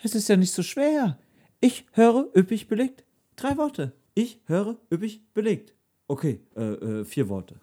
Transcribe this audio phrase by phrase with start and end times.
[0.00, 1.18] Es ist ja nicht so schwer.
[1.60, 3.04] Ich höre üppig belegt.
[3.34, 3.94] Drei Worte.
[4.14, 5.74] Ich höre üppig belegt.
[6.06, 7.60] Okay, äh, äh, vier Worte.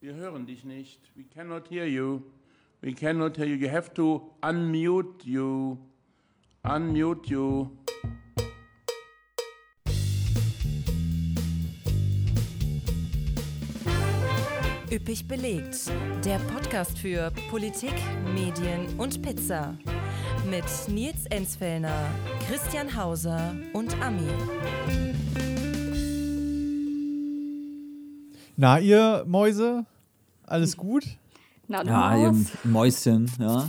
[0.00, 1.00] Wir hören dich nicht.
[1.14, 2.22] We cannot hear you.
[2.80, 3.54] We cannot hear you.
[3.54, 5.78] You have to unmute you.
[6.64, 7.68] Unmute you.
[14.90, 15.90] Üppig belegt.
[16.24, 17.94] Der Podcast für Politik,
[18.34, 19.78] Medien und Pizza.
[20.48, 22.10] Mit Nils Enzfellner,
[22.48, 24.26] Christian Hauser und Ami.
[28.56, 29.86] Na, ihr Mäuse,
[30.44, 31.04] alles gut?
[31.68, 32.34] Na, Ja, ihr.
[32.64, 33.68] Mäuschen, ja.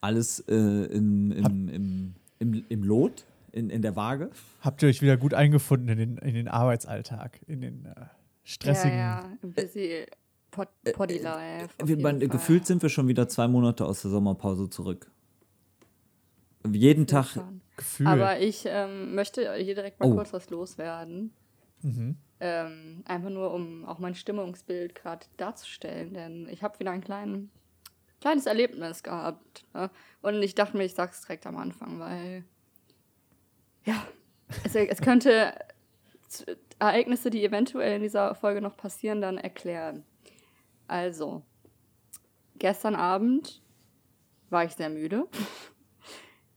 [0.00, 4.30] Alles äh, im, im, im, im, im Lot, in, in der Waage.
[4.60, 8.06] Habt ihr euch wieder gut eingefunden in den, in den Arbeitsalltag, in den äh,
[8.44, 8.98] stressigen.
[8.98, 10.06] Ja, ja, ein bisschen
[10.50, 11.70] Pod Poddy Life.
[11.80, 15.10] auf Wir, gefühlt sind wir schon wieder zwei Monate aus der Sommerpause zurück.
[16.70, 17.38] Jeden Tag.
[17.76, 18.06] Gefühl.
[18.06, 20.14] Aber ich ähm, möchte hier direkt mal Oh.
[20.14, 21.32] kurz was loswerden.
[21.82, 22.16] Mhm.
[22.40, 26.14] Ähm, einfach nur, um auch mein Stimmungsbild gerade darzustellen.
[26.14, 27.50] Denn ich habe wieder ein klein,
[28.20, 29.64] kleines Erlebnis gehabt.
[29.74, 29.90] Ne?
[30.20, 32.44] Und ich dachte mir, ich sag's direkt am Anfang, weil
[33.84, 34.06] ja,
[34.64, 35.54] es, es könnte
[36.78, 40.04] Ereignisse, die eventuell in dieser Folge noch passieren, dann erklären.
[40.88, 41.42] Also,
[42.56, 43.62] gestern Abend
[44.50, 45.26] war ich sehr müde.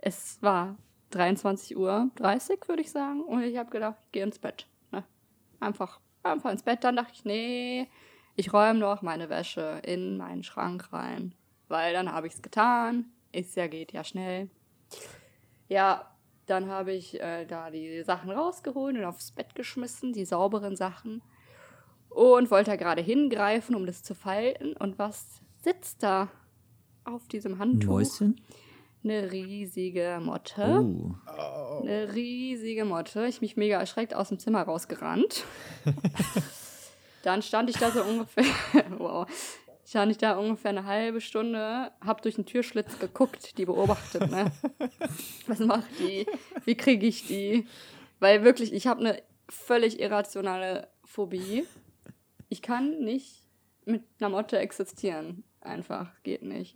[0.08, 0.78] Es war
[1.10, 3.24] 23 Uhr 30, würde ich sagen.
[3.24, 4.68] Und ich habe gedacht, ich gehe ins Bett.
[4.92, 5.04] Ne?
[5.60, 6.84] Einfach, einfach ins Bett.
[6.84, 7.90] Dann dachte ich, nee,
[8.36, 11.34] ich räume noch meine Wäsche in meinen Schrank rein.
[11.70, 13.06] Weil dann habe ich es getan.
[13.32, 14.52] Ist ja, geht ja schnell.
[15.70, 20.76] Ja, dann habe ich äh, da die Sachen rausgeholt und aufs Bett geschmissen, die sauberen
[20.76, 21.24] Sachen.
[22.10, 24.78] Und wollte da gerade hingreifen, um das zu falten.
[24.78, 26.30] Und was sitzt da
[27.06, 27.90] auf diesem Handtuch?
[27.90, 28.40] Mäuschen?
[29.06, 30.84] Eine riesige Motte.
[30.84, 31.82] Oh.
[31.82, 33.28] Eine riesige Motte.
[33.28, 35.44] Ich mich mega erschreckt aus dem Zimmer rausgerannt.
[37.24, 38.46] Dann stand ich da so ungefähr,
[38.98, 39.28] wow,
[39.86, 44.52] stand ich da ungefähr eine halbe Stunde, hab durch den Türschlitz geguckt, die beobachtet, ne?
[45.48, 46.26] Was macht die?
[46.66, 47.68] Wie kriege ich die?
[48.20, 51.68] Weil wirklich, ich habe eine völlig irrationale Phobie.
[52.50, 53.44] Ich kann nicht
[53.86, 55.44] mit einer Motte existieren.
[55.62, 56.76] Einfach, geht nicht.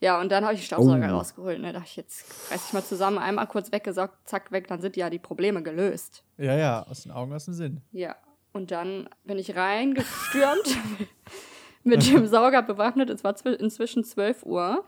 [0.00, 1.16] Ja, und dann habe ich den Staubsauger Oh.
[1.18, 1.60] rausgeholt.
[1.60, 1.72] Ne?
[1.72, 5.10] dachte ich, jetzt reiß ich mal zusammen, einmal kurz weggesaugt, zack, weg, dann sind ja
[5.10, 6.24] die Probleme gelöst.
[6.38, 7.82] Ja, ja, aus den Augen, aus dem Sinn.
[7.92, 8.16] Ja,
[8.52, 10.76] und dann bin ich reingestürmt,
[11.84, 13.10] mit dem Sauger bewaffnet.
[13.10, 14.84] Es war zwi- inzwischen 12 Uhr.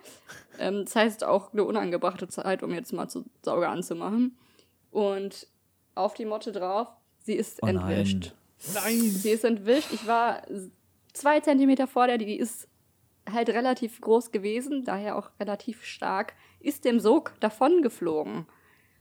[0.59, 4.37] Ähm, das heißt auch eine unangebrachte Zeit, um jetzt mal zu Sauger anzumachen.
[4.91, 5.47] Und
[5.95, 6.89] auf die Motte drauf,
[7.21, 7.77] sie ist Oh nein.
[7.77, 8.35] entwischt.
[8.75, 8.99] Nein!
[9.01, 9.89] Sie ist entwischt.
[9.93, 10.43] Ich war
[11.13, 12.69] zwei Zentimeter vor der, die ist
[13.31, 18.47] halt relativ groß gewesen, daher auch relativ stark, ist dem Sog davon geflogen.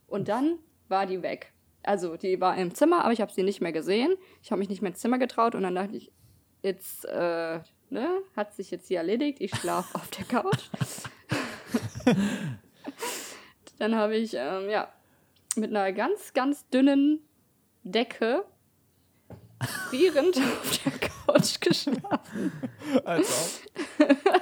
[0.08, 1.54] Und dann war die weg.
[1.84, 4.16] Also die war im Zimmer, aber ich habe sie nicht mehr gesehen.
[4.44, 6.12] Ich habe mich nicht mehr ins Zimmer getraut und dann dachte ich,
[6.62, 10.70] jetzt, äh, ne, hat sich jetzt hier erledigt, ich schlafe auf der Couch.
[13.80, 14.94] dann habe ich, ähm, ja,
[15.56, 17.20] mit einer ganz, ganz dünnen
[17.84, 18.46] Decke
[19.90, 21.21] frierend auf der Couch
[21.60, 22.52] geschlafen.
[23.06, 23.62] Als.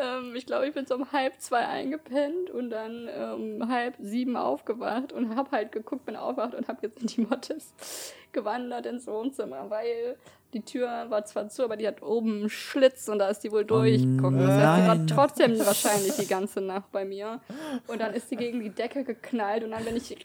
[0.00, 3.96] Ähm, ich glaube, ich bin so um halb zwei eingepennt und dann ähm, um halb
[3.98, 8.86] sieben aufgewacht und habe halt geguckt, bin aufgewacht und habe gesehen, die Motte ist gewandert
[8.86, 10.16] ins Wohnzimmer, weil
[10.54, 13.52] die Tür war zwar zu, aber die hat oben einen Schlitz und da ist die
[13.52, 14.40] wohl durchgekommen.
[14.40, 17.40] Das heißt, die war trotzdem wahrscheinlich die ganze Nacht bei mir.
[17.86, 20.16] Und dann ist sie gegen die Decke geknallt und dann bin ich,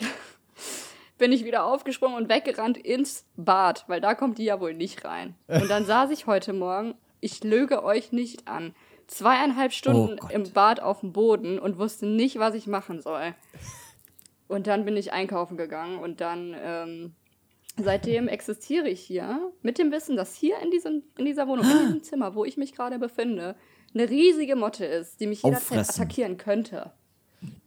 [1.18, 5.06] bin ich wieder aufgesprungen und weggerannt ins Bad, weil da kommt die ja wohl nicht
[5.06, 5.35] rein.
[5.47, 8.75] Und dann saß ich heute Morgen, ich lüge euch nicht an,
[9.07, 13.35] zweieinhalb Stunden Oh im Bad auf dem Boden und wusste nicht, was ich machen soll.
[14.47, 17.16] Und dann bin ich einkaufen gegangen und dann ähm,
[17.78, 21.78] seitdem existiere ich hier mit dem Wissen, dass hier in, diesem, in dieser Wohnung, in
[21.80, 23.56] diesem Zimmer, wo ich mich gerade befinde,
[23.94, 26.91] eine riesige Motte ist, die mich jederzeit attackieren könnte.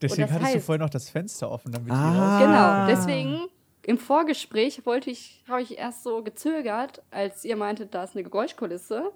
[0.01, 2.87] Deswegen hattest du heißt- vorhin noch das Fenster offen, damit Ah.
[2.87, 3.41] Genau, deswegen
[3.83, 8.25] im Vorgespräch wollte ich, habe ich erst so gezögert, als ihr meintet, da ist eine
[8.25, 9.13] Geräuschkulisse.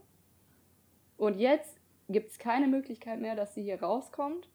[1.17, 1.75] Und jetzt
[2.09, 4.49] gibt es keine Möglichkeit mehr, dass sie hier rauskommt.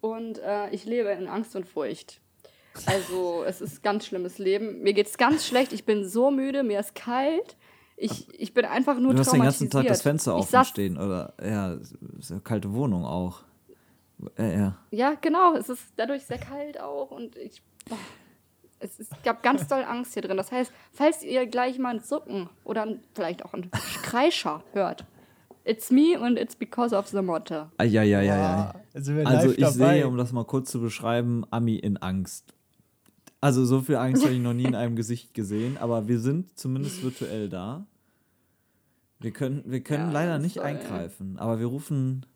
[0.00, 2.20] Und äh, ich lebe in Angst und Furcht.
[2.86, 4.82] Also es ist ganz schlimmes Leben.
[4.82, 5.72] Mir geht's ganz schlecht.
[5.72, 6.62] Ich bin so müde.
[6.62, 7.56] Mir ist kalt.
[7.96, 10.02] Ich, ich bin einfach nur Du hast den ganzen Tag das traumatisiert.
[10.02, 11.34] Fenster offen saß, stehen, oder?
[11.40, 11.74] Ja,
[12.18, 13.42] ist eine kalte Wohnung auch.
[14.38, 14.76] Ja, ja.
[14.90, 15.54] Ja, genau.
[15.56, 17.62] Es ist dadurch sehr kalt auch und ich.
[17.88, 17.98] boah,
[18.78, 20.36] Es ist, gab ganz doll Angst hier drin.
[20.36, 23.70] Das heißt, falls ihr gleich mal ein Zucken oder vielleicht auch ein
[24.02, 25.04] Kreischer hört,
[25.66, 27.70] It's me und it's because of the Motte.
[27.78, 28.26] Eieieiei.
[28.26, 29.94] Ja, sind wir Also live ich dabei.
[29.94, 32.52] sehe, um das mal kurz zu beschreiben, Ami in Angst.
[33.40, 36.58] Also so viel Angst habe ich noch nie in einem Gesicht gesehen, aber wir sind
[36.58, 37.86] zumindest virtuell da.
[39.20, 42.26] Wir können, wir können Ja, leider nicht soll- eingreifen, aber wir rufen,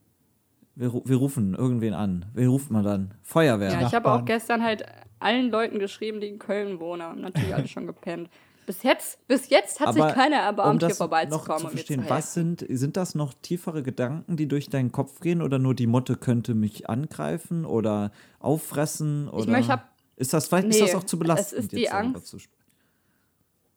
[0.78, 2.26] wir, wir rufen irgendwen an.
[2.34, 3.14] Wer ruft man dann?
[3.22, 3.72] Feuerwehr.
[3.72, 4.84] Ja, ich habe auch gestern halt
[5.18, 8.30] allen Leuten geschrieben, die in Köln wohnen, haben natürlich alle schon gepennt.
[8.66, 11.62] Bis jetzt, bis jetzt hat sich keiner erbarmt, um hier das vorbeizukommen.
[11.62, 15.20] noch zu verstehen, zu was sind, sind das noch tiefere Gedanken, die durch deinen Kopf
[15.20, 20.48] gehen oder nur die Motte könnte mich angreifen oder auffressen oder möchte hab- ist das
[20.48, 22.26] vielleicht ist Nee, das auch zu belastend es ist die Angst.
[22.26, 22.54] zu sprechen?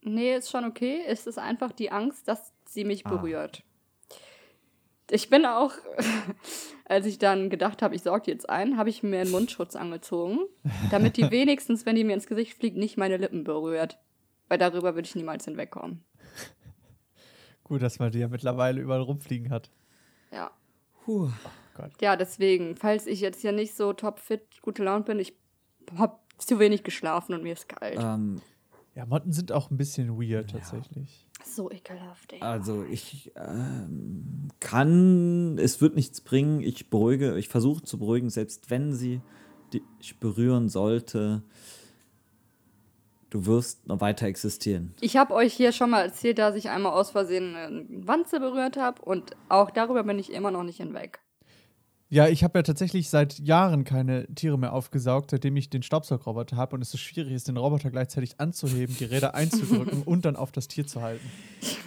[0.03, 0.99] Nee, ist schon okay.
[1.07, 3.09] Es ist einfach die Angst, dass sie mich Ah.
[3.15, 3.63] berührt.
[5.11, 5.73] Ich bin auch,
[6.85, 10.39] als ich dann gedacht habe, ich sorge jetzt ein, habe ich mir einen Mundschutz angezogen,
[10.89, 13.99] damit die wenigstens, wenn die mir ins Gesicht fliegt, nicht meine Lippen berührt.
[14.47, 16.03] Weil darüber würde ich niemals hinwegkommen.
[17.63, 19.69] Gut, dass man die ja mittlerweile überall rumfliegen hat.
[20.31, 20.51] Ja.
[21.05, 21.29] Puh.
[22.01, 25.33] Ja, deswegen, falls ich jetzt hier nicht so topfit, gute Laune bin, ich
[25.97, 27.97] habe zu wenig geschlafen und mir ist kalt.
[27.99, 28.41] Ähm,
[28.93, 31.25] Ja, Motten sind auch ein bisschen weird tatsächlich.
[31.43, 32.41] So ekelhaft, ey.
[32.41, 36.61] also ich ähm, kann, es wird nichts bringen.
[36.61, 39.21] Ich beruhige, ich versuche zu beruhigen, selbst wenn sie
[39.73, 41.43] dich berühren sollte.
[43.29, 44.93] Du wirst noch weiter existieren.
[44.99, 48.75] Ich habe euch hier schon mal erzählt, dass ich einmal aus Versehen eine Wanze berührt
[48.75, 51.21] habe und auch darüber bin ich immer noch nicht hinweg.
[52.11, 56.57] Ja, ich habe ja tatsächlich seit Jahren keine Tiere mehr aufgesaugt, seitdem ich den Staubsaugroboter
[56.57, 60.35] habe und es so schwierig ist, den Roboter gleichzeitig anzuheben, die Räder einzudrücken und dann
[60.35, 61.25] auf das Tier zu halten.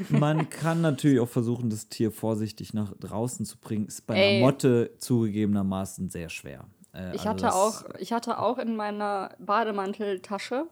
[0.08, 3.84] Man kann natürlich auch versuchen, das Tier vorsichtig nach draußen zu bringen.
[3.84, 4.36] Ist bei Ey.
[4.36, 6.64] einer Motte zugegebenermaßen sehr schwer.
[6.94, 10.64] Äh, Ich also hatte auch, ich hatte auch in meiner Bademanteltasche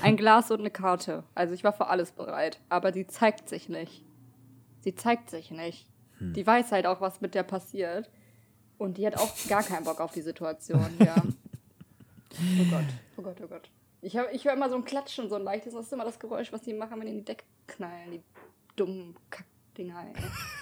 [0.00, 1.24] ein Glas und eine Karte.
[1.34, 2.60] Also ich war für alles bereit.
[2.70, 4.06] Aber die zeigt sich nicht.
[4.80, 5.86] Sie zeigt sich nicht.
[6.16, 6.32] Hm.
[6.32, 8.08] Die weiß halt auch, was mit der passiert.
[8.84, 11.14] Und die hat auch gar keinen Bock auf die Situation, ja.
[12.60, 12.84] Oh Gott,
[13.16, 13.70] oh Gott, oh Gott.
[14.02, 15.72] Ich, hab- ich höre immer so ein Klatschen, so ein leichtes.
[15.72, 18.10] Das ist immer das Geräusch, was die machen, wenn die in die Decke knallen.
[18.10, 18.20] Die
[18.76, 20.04] dummen Kackdinger,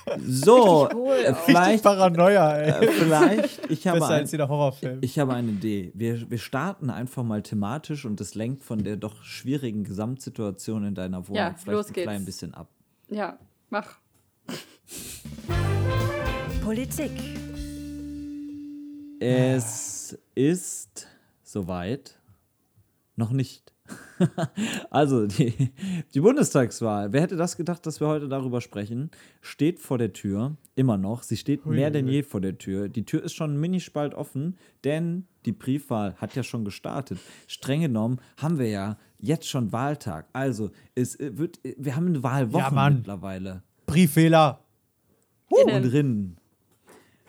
[0.06, 0.18] ey.
[0.28, 2.84] So, äh, vielleicht, Paranoia, ey.
[2.86, 4.98] äh, vielleicht, ich habe, Besser ein, als jeder Horrorfilm.
[5.00, 5.90] ich habe eine Idee.
[5.94, 10.94] Wir, wir starten einfach mal thematisch und das lenkt von der doch schwierigen Gesamtsituation in
[10.94, 12.04] deiner Wohnung Ja, vielleicht los ein geht's.
[12.04, 12.68] klein bisschen ab.
[13.08, 13.38] Ja,
[13.70, 13.96] mach.
[16.62, 17.10] Politik,
[19.22, 21.06] Es ist
[21.42, 22.18] soweit
[23.16, 23.72] noch nicht.
[24.90, 25.70] also die,
[26.14, 29.10] die Bundestagswahl, wer hätte das gedacht, dass wir heute darüber sprechen,
[29.40, 31.22] steht vor der Tür, immer noch.
[31.22, 32.88] Sie steht mehr denn je vor der Tür.
[32.88, 37.18] Die Tür ist schon minispalt offen, denn die Briefwahl hat ja schon gestartet.
[37.46, 40.26] Streng genommen haben wir ja jetzt schon Wahltag.
[40.32, 42.96] Also es äh, wird, wir haben eine Wahlwoche Ja, Mann.
[42.96, 43.62] mittlerweile.
[43.86, 44.64] Brieffehler.
[45.48, 45.90] Und Innen.
[45.90, 46.36] drinnen.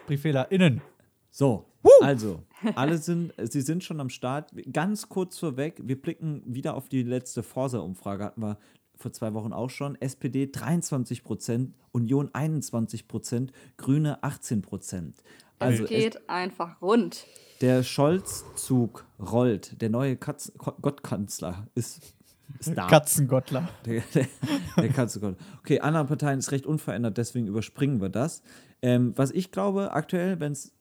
[0.08, 0.82] Brieffehler innen.
[1.30, 1.66] So,
[2.02, 2.42] also,
[2.76, 4.52] alle sind, sie sind schon am Start.
[4.72, 8.58] Ganz kurz vorweg, wir blicken wieder auf die letzte Forsa-Umfrage, hatten wir
[8.96, 10.00] vor zwei Wochen auch schon.
[10.02, 15.16] SPD 23 Prozent, Union 21 Prozent, Grüne 18 Prozent.
[15.60, 17.26] Also es es, geht einfach rund.
[17.62, 19.82] der Scholz-Zug rollt.
[19.82, 22.16] Der neue Katz Gottkanzler ist,
[22.60, 22.88] ist da.
[22.88, 23.70] Katzengottler.
[23.86, 24.28] Der, der,
[24.78, 25.38] der Gott.
[25.60, 28.42] Okay, anderen Parteien ist recht unverändert, deswegen überspringen wir das.
[28.82, 30.74] Ähm, was ich glaube, aktuell, wenn es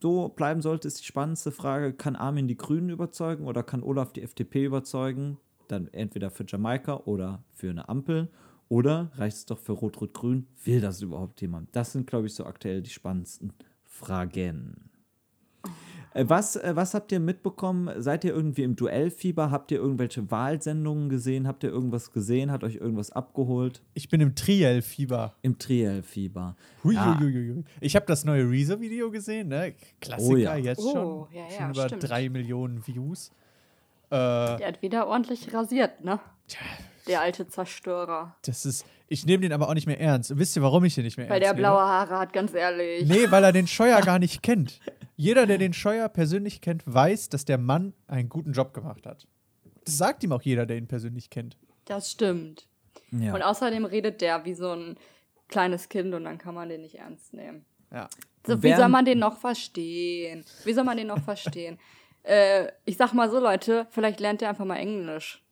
[0.00, 4.12] so bleiben sollte, ist die spannendste Frage: Kann Armin die Grünen überzeugen oder kann Olaf
[4.12, 5.38] die FDP überzeugen?
[5.68, 8.28] Dann entweder für Jamaika oder für eine Ampel.
[8.68, 10.46] Oder reicht es doch für Rot-Rot-Grün?
[10.64, 11.74] Will das überhaupt jemand?
[11.74, 13.52] Das sind, glaube ich, so aktuell die spannendsten
[13.84, 14.90] Fragen.
[16.14, 17.90] Äh, Was, äh, was habt ihr mitbekommen?
[18.02, 19.50] Seid ihr irgendwie im Duellfieber?
[19.50, 21.46] Habt ihr irgendwelche Wahlsendungen gesehen?
[21.46, 22.50] Habt ihr irgendwas gesehen?
[22.50, 23.82] Hat euch irgendwas abgeholt?
[23.94, 25.34] Ich bin im Triel-Fieber.
[25.42, 26.56] Im Triell-Fieber.
[26.84, 27.18] Hui, Ja.
[27.20, 27.64] hui, hui, hui.
[27.80, 29.74] Ich habe das neue Rezo-Video gesehen, ne?
[30.00, 30.56] Klassiker Oh ja.
[30.56, 31.36] jetzt Oh, schon.
[31.36, 32.08] ja, ja, schon über stimmt.
[32.08, 33.30] drei Millionen Views.
[34.10, 36.18] Äh, Der hat wieder ordentlich rasiert, ne?
[37.06, 38.34] Der alte Zerstörer.
[38.44, 38.86] das ist.
[39.10, 40.36] Ich nehme den aber auch nicht mehr ernst.
[40.38, 41.62] Wisst ihr, warum ich den nicht mehr Weil ernst der nehme?
[41.68, 43.08] blaue Haare hat, ganz ehrlich.
[43.08, 44.80] Nee, weil er den Scheuer gar nicht kennt.
[45.18, 49.26] Jeder, der den Scheuer persönlich kennt, weiß, dass der Mann einen guten Job gemacht hat.
[49.84, 51.58] Das sagt ihm auch jeder, der ihn persönlich kennt.
[51.86, 52.68] Das stimmt.
[53.10, 53.34] Ja.
[53.34, 54.96] Und außerdem redet der wie so ein
[55.48, 57.64] kleines Kind und dann kann man den nicht ernst nehmen.
[57.90, 58.08] Ja.
[58.46, 60.44] So, wie soll man den noch verstehen?
[60.62, 61.80] Wie soll man den noch verstehen?
[62.22, 65.42] äh, ich sag mal so, Leute, vielleicht lernt ihr einfach mal Englisch.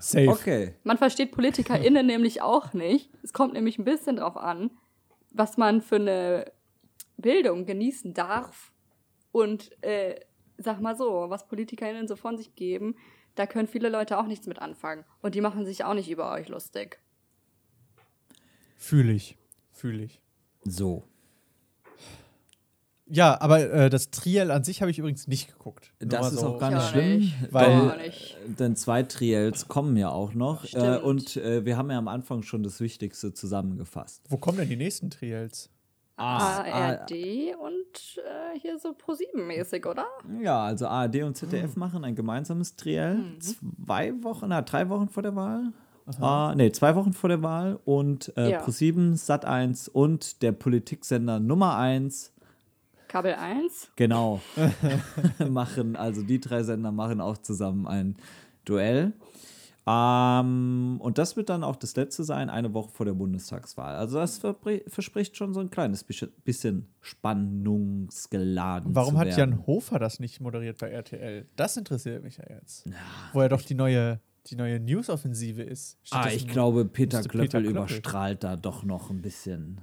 [0.00, 0.28] Safe.
[0.28, 0.74] Okay.
[0.82, 3.10] Man versteht PolitikerInnen nämlich auch nicht.
[3.22, 4.72] Es kommt nämlich ein bisschen drauf an,
[5.32, 6.52] was man für eine
[7.16, 8.72] Bildung genießen darf.
[9.32, 10.20] Und äh,
[10.58, 12.96] sag mal so, was PolitikerInnen so von sich geben,
[13.34, 15.04] da können viele Leute auch nichts mit anfangen.
[15.22, 17.00] Und die machen sich auch nicht über euch lustig.
[18.76, 19.38] Fühle ich.
[19.72, 20.20] Fühle ich.
[20.64, 21.04] So.
[23.14, 25.92] Ja, aber äh, das Triell an sich habe ich übrigens nicht geguckt.
[26.00, 27.34] Nur Das ist so- auch gar Ich nicht schlimm, nicht.
[27.52, 28.36] Weil- Gar nicht.
[28.58, 30.64] denn zwei Triels kommen ja auch noch.
[30.72, 34.22] Äh, und äh, wir haben ja am Anfang schon das Wichtigste zusammengefasst.
[34.30, 35.68] Wo kommen denn die nächsten Triels?
[36.16, 40.06] Ah, ARD und äh, hier so ProSieben-mäßig, oder?
[40.42, 43.18] Ja, also ARD und ZDF machen ein gemeinsames Triell.
[43.40, 45.72] Zwei Wochen, na, drei Wochen vor der Wahl.
[46.20, 47.78] Ah, nee, zwei Wochen vor der Wahl.
[47.84, 48.62] Und äh, Ja.
[48.64, 52.32] Pro7, Sat1 und der Politiksender Nummer 1,
[53.12, 53.92] Kabel 1.
[53.94, 54.40] genau,
[55.50, 58.16] machen, also die drei Sender machen auch zusammen ein
[58.64, 59.12] Duell.
[59.86, 63.96] Ähm, und das wird dann auch das letzte sein, eine Woche vor der Bundestagswahl.
[63.96, 68.94] Also das verspricht schon so ein kleines bisschen, spannungsgeladen.
[68.94, 69.36] Warum zu hat.
[69.36, 71.46] Jan Hofer das nicht moderiert bei RTL?
[71.54, 72.88] Das interessiert mich ja jetzt.
[73.34, 75.98] Wo er doch die neue, die neue News-Offensive ist.
[76.12, 77.76] Ah, ich glaube, Peter Klöppel, Peter Klöppel.
[77.76, 79.82] überstrahlt da doch noch ein bisschen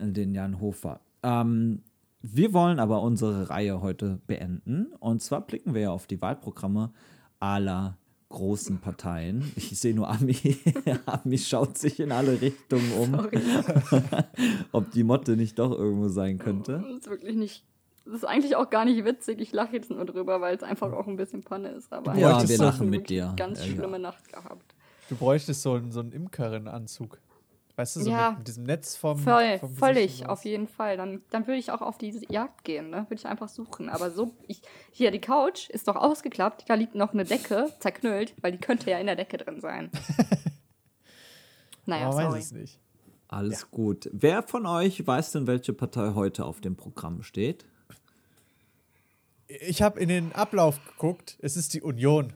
[0.00, 0.98] den Jan Hofer.
[1.22, 1.82] Ähm,
[2.22, 4.92] wir wollen aber unsere Reihe heute beenden.
[5.00, 6.92] Und zwar blicken wir ja auf die Wahlprogramme
[7.40, 7.96] aller
[8.28, 9.52] großen Parteien.
[9.56, 10.36] Ich sehe nur Ami.
[11.06, 13.28] Ami schaut sich in alle Richtungen um,
[14.72, 16.82] ob die Motte nicht doch irgendwo sein könnte.
[16.86, 17.64] Das ist wirklich nicht.
[18.04, 19.38] Das ist eigentlich auch gar nicht witzig.
[19.40, 21.92] Ich lache jetzt nur drüber, weil es einfach auch ein bisschen Panne ist.
[21.92, 23.26] Aber Ja, wir lachen mit dir.
[23.28, 23.72] eine Ganz Ja, ja.
[23.74, 24.74] schlimme Nacht gehabt.
[25.08, 27.18] Du bräuchtest so einen, so einen Imkerin-Anzug.
[27.76, 28.30] Weißt du, so Ja.
[28.30, 29.18] mit, mit diesem Netz vom.
[29.18, 30.96] Voll, vom völlig, auf jeden Fall.
[30.98, 32.98] Dann, dann würde ich auch auf diese Jagd gehen, ne?
[33.08, 33.88] Würde ich einfach suchen.
[33.88, 34.60] Aber so, ich,
[34.90, 38.90] hier, die Couch ist doch ausgeklappt, da liegt noch eine Decke, zerknüllt, weil die könnte
[38.90, 39.90] ja in der Decke drin sein.
[41.86, 42.38] naja, Man weiß sorry.
[42.40, 42.78] es nicht.
[43.28, 44.10] Alles gut.
[44.12, 47.64] Wer von euch weiß denn, welche Partei heute auf dem Programm steht?
[49.48, 51.38] Ich habe in den Ablauf geguckt.
[51.40, 52.34] Es ist die Union.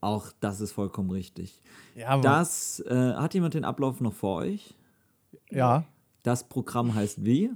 [0.00, 1.60] Auch das ist vollkommen richtig.
[1.94, 4.74] Ja, Das äh, hat jemand den Ablauf noch vor euch?
[5.50, 5.84] Ja.
[6.22, 7.50] Das Programm heißt wie?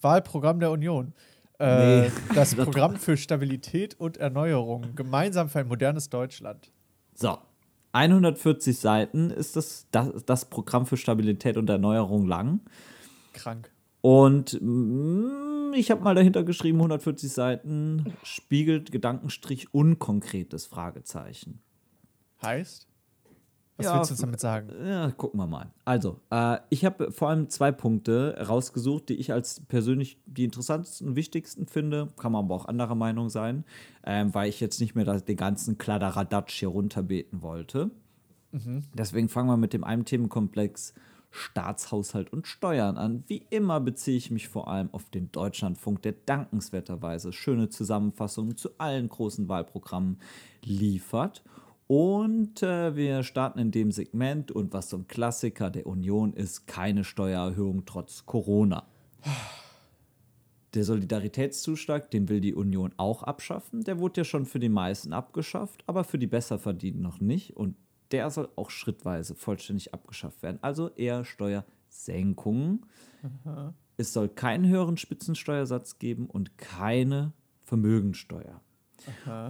[0.00, 1.12] Wahlprogramm der Union.
[1.58, 2.10] Äh, Nee.
[2.34, 4.94] Das Programm für Stabilität und Erneuerung.
[4.94, 6.70] Gemeinsam für ein modernes Deutschland.
[7.14, 7.38] So.
[7.92, 12.60] 140 Seiten ist das, das, das Programm für Stabilität und Erneuerung lang.
[13.32, 13.70] Krank.
[14.02, 21.60] Und mm, ich habe mal dahinter geschrieben, 140 Seiten spiegelt Gedankenstrich unkonkretes Fragezeichen.
[22.42, 22.88] Heißt?
[23.76, 24.70] Was Ja, willst du damit sagen?
[24.86, 25.70] Ja, gucken wir mal.
[25.84, 31.08] Also, äh, ich habe vor allem zwei Punkte rausgesucht, die ich als persönlich die interessantesten
[31.08, 32.08] und wichtigsten finde.
[32.16, 33.64] Kann man aber auch anderer Meinung sein,
[34.04, 37.90] ähm, weil ich jetzt nicht mehr das, den ganzen Kladderadatsch hier runterbeten wollte.
[38.94, 40.94] Deswegen fangen wir mit dem einen Themenkomplex
[41.36, 43.24] Staatshaushalt und Steuern an.
[43.26, 48.70] Wie immer beziehe ich mich vor allem auf den Deutschlandfunk, der dankenswerterweise schöne Zusammenfassungen zu
[48.78, 50.18] allen großen Wahlprogrammen
[50.64, 51.42] liefert.
[51.86, 56.66] Und äh, wir starten in dem Segment und was so ein Klassiker der Union ist,
[56.66, 58.84] keine Steuererhöhung trotz Corona.
[60.74, 63.84] Der Solidaritätszuschlag, den will die Union auch abschaffen.
[63.84, 67.56] Der wurde ja schon für die meisten abgeschafft, aber für die Besserverdienenden noch nicht.
[67.56, 67.76] Und
[68.12, 70.58] der soll auch schrittweise vollständig abgeschafft werden.
[70.62, 72.86] Also eher Steuersenkungen.
[73.96, 77.32] Es soll keinen höheren Spitzensteuersatz geben und keine
[77.62, 78.60] Vermögensteuer.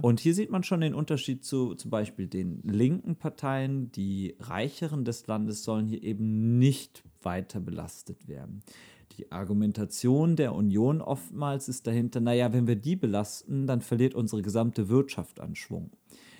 [0.01, 3.91] Und hier sieht man schon den Unterschied zu zum Beispiel den linken Parteien.
[3.91, 8.61] Die Reicheren des Landes sollen hier eben nicht weiter belastet werden.
[9.17, 14.41] Die Argumentation der Union oftmals ist dahinter, naja, wenn wir die belasten, dann verliert unsere
[14.41, 15.91] gesamte Wirtschaft an Schwung.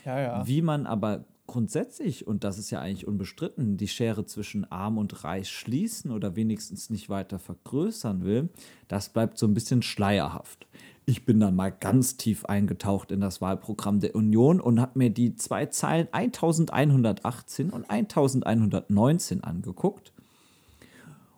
[0.05, 0.47] Ja, ja.
[0.47, 5.23] Wie man aber grundsätzlich, und das ist ja eigentlich unbestritten, die Schere zwischen arm und
[5.23, 8.49] reich schließen oder wenigstens nicht weiter vergrößern will,
[8.87, 10.67] das bleibt so ein bisschen schleierhaft.
[11.05, 15.09] Ich bin dann mal ganz tief eingetaucht in das Wahlprogramm der Union und habe mir
[15.09, 20.11] die zwei Zeilen 1118 und 1119 angeguckt.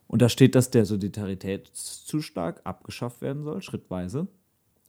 [0.07, 4.27] Und da steht, dass der Solidaritätszuschlag abgeschafft werden soll, schrittweise.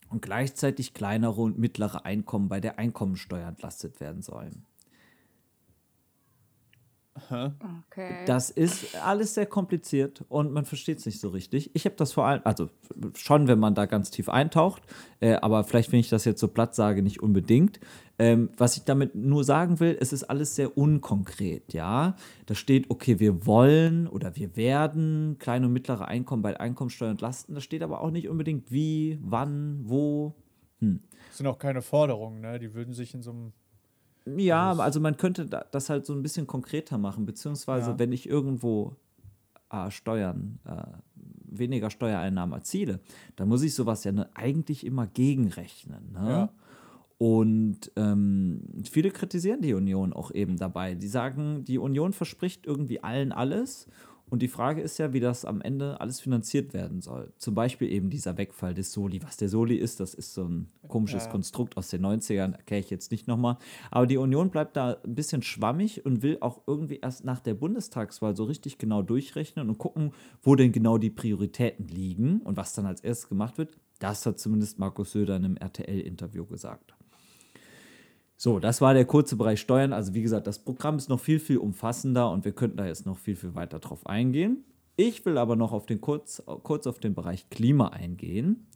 [0.08, 4.64] Und gleichzeitig kleinere und mittlere Einkommen bei der Einkommensteuer entlastet werden sollen.
[7.28, 8.24] Okay.
[8.26, 11.70] Das ist alles sehr kompliziert und man versteht es nicht so richtig.
[11.74, 12.68] Ich habe das vor allem, also
[13.14, 14.82] schon, wenn man da ganz tief eintaucht,
[15.20, 17.80] äh, aber vielleicht, wenn ich das jetzt so platt sage, nicht unbedingt.
[18.18, 22.16] Ähm, was ich damit nur sagen will, es ist alles sehr unkonkret, ja.
[22.44, 27.10] Da steht, okay, wir wollen oder wir werden kleine und mittlere Einkommen bei der Einkommensteuer
[27.10, 27.54] entlasten.
[27.54, 30.34] Da steht aber auch nicht unbedingt wie, wann, wo.
[31.28, 32.58] Das sind auch keine Forderungen, ne?
[32.58, 33.52] Die würden sich in so einem.
[34.26, 37.98] Ja, also man könnte da- das halt so ein bisschen konkreter machen, beziehungsweise Ja.
[37.98, 38.96] wenn ich irgendwo
[39.72, 40.82] äh, Steuern, äh,
[41.44, 42.98] weniger Steuereinnahmen erziele,
[43.36, 46.10] dann muss ich sowas ja ne, eigentlich immer gegenrechnen.
[46.12, 46.28] Ne?
[46.28, 46.48] Ja.
[47.18, 50.94] Und ähm, viele kritisieren die Union auch eben dabei.
[50.94, 53.86] Die sagen, die Union verspricht irgendwie allen alles
[54.30, 57.32] Und die Frage ist ja, wie das am Ende alles finanziert werden soll.
[57.36, 59.22] Zum Beispiel eben dieser Wegfall des Soli.
[59.22, 61.30] Was der Soli ist, das ist so ein komisches Ja.
[61.30, 63.58] Konstrukt aus den 90ern, erkläre ich jetzt nicht nochmal.
[63.90, 67.54] Aber die Union bleibt da ein bisschen schwammig und will auch irgendwie erst nach der
[67.54, 72.72] Bundestagswahl so richtig genau durchrechnen und gucken, wo denn genau die Prioritäten liegen und was
[72.72, 73.76] dann als erstes gemacht wird.
[73.98, 76.94] Das hat zumindest Markus Söder in einem RTL-Interview gesagt.
[78.42, 79.92] So, das war der kurze Bereich Steuern.
[79.92, 83.04] Also wie gesagt, das Programm ist noch viel, viel umfassender und wir könnten da jetzt
[83.04, 84.64] noch viel, viel weiter drauf eingehen.
[84.96, 88.66] Ich will aber noch auf den kurz, kurz auf den Bereich Klima eingehen.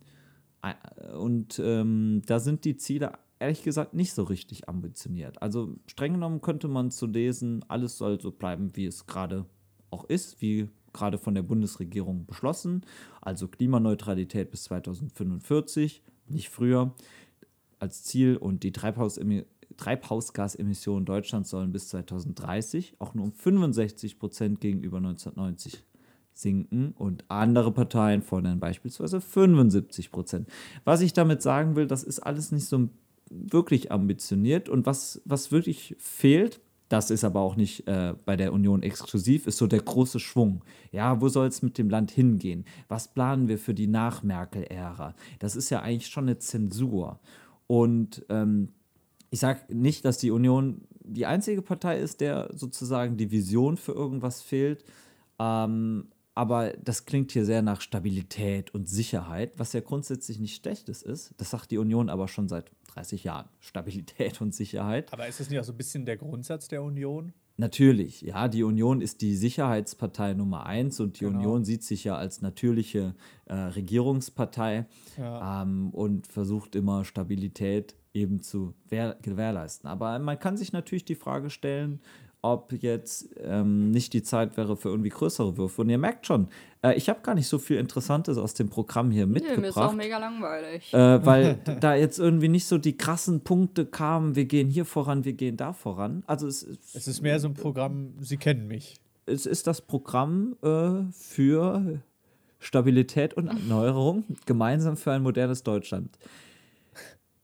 [0.63, 5.41] Ä- Und ähm, da sind die Ziele ehrlich gesagt nicht so richtig ambitioniert.
[5.41, 9.47] Also streng genommen könnte man zu lesen, alles soll so bleiben, wie es gerade
[9.89, 12.83] auch ist, wie gerade von der Bundesregierung beschlossen.
[13.23, 16.93] Also Klimaneutralität bis 2045, nicht früher
[17.81, 19.45] als Ziel und die Treibhausemi-
[19.77, 25.85] Treibhausgasemissionen Deutschlands sollen bis 2030 auch nur um 65 Prozent gegenüber 1990
[26.33, 30.49] sinken und andere Parteien fordern beispielsweise 75 Prozent.
[30.85, 32.89] Was ich damit sagen will, das ist alles nicht so
[33.31, 38.53] wirklich ambitioniert und was, was wirklich fehlt, das ist aber auch nicht äh, bei der
[38.53, 40.63] Union exklusiv, ist so der große Schwung.
[40.93, 42.65] Ja, wo soll es mit dem Land hingehen?
[42.89, 45.15] Was planen wir für die Nach-Merkel-Ära?
[45.39, 47.21] Das ist ja eigentlich schon eine Zensur.
[47.67, 48.69] Und ähm,
[49.35, 53.91] ich sage nicht, dass die Union die einzige Partei ist, der sozusagen die Vision für
[53.91, 54.85] irgendwas fehlt.
[55.41, 61.03] Ähm, aber das klingt hier sehr nach Stabilität und Sicherheit, was ja grundsätzlich nicht Schlechtes
[61.03, 61.33] ist.
[61.37, 63.49] Das sagt die Union aber schon seit 30 Jahren.
[63.61, 65.13] Stabilität und Sicherheit.
[65.13, 67.33] Aber ist das nicht auch so ein bisschen der Grundsatz der Union?
[67.57, 71.39] Natürlich, ja, die Union ist die Sicherheitspartei Nummer eins und die Genau.
[71.39, 74.87] Union sieht sich ja als natürliche äh, Regierungspartei
[75.19, 75.63] Ja.
[75.63, 79.89] ähm, und versucht immer Stabilität eben zu gewährleisten.
[79.91, 82.01] Aber man kann sich natürlich die Frage stellen,
[82.43, 85.81] ob jetzt ähm, nicht die Zeit wäre für irgendwie größere Würfe.
[85.81, 86.49] Und ihr merkt schon,
[86.83, 89.51] äh, ich habe gar nicht so viel Interessantes aus dem Programm hier Nee, mir ist
[89.51, 89.57] auch
[89.95, 89.97] mitgebracht.
[89.97, 90.93] mega langweilig.
[90.93, 95.25] Äh, weil da jetzt irgendwie nicht so die krassen Punkte kamen, wir gehen hier voran,
[95.25, 96.23] wir gehen da voran.
[96.27, 98.97] Also es, Es ist mehr so ein Programm, Sie kennen mich.
[99.25, 102.03] es ist das Programm äh, für
[102.59, 106.19] Stabilität und Erneuerung, gemeinsam für ein modernes Deutschland.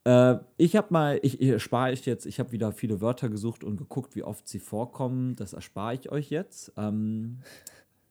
[0.05, 3.65] Äh, ich habe mal, ich, ich erspare ich jetzt, ich habe wieder viele Wörter gesucht
[3.65, 5.37] und geguckt, wie oft sie vorkommen.
[5.37, 6.73] Das erspare ich euch jetzt.
[6.77, 7.41] Ähm,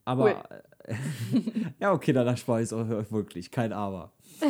[0.05, 0.43] aber,
[1.79, 3.51] ja, okay, dann erspare ich es euch wirklich.
[3.51, 4.11] Kein Aber.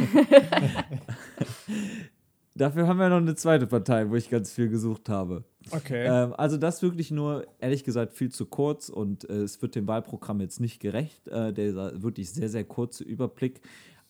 [2.55, 5.45] Dafür haben wir noch eine zweite Partei, wo ich ganz viel gesucht habe.
[5.71, 6.05] Okay.
[6.05, 9.87] Ähm, also das wirklich nur, ehrlich gesagt, viel zu kurz und äh, es wird dem
[9.87, 11.25] Wahlprogramm jetzt nicht gerecht.
[11.29, 13.61] Äh, der wirklich sehr, sehr kurze Überblick.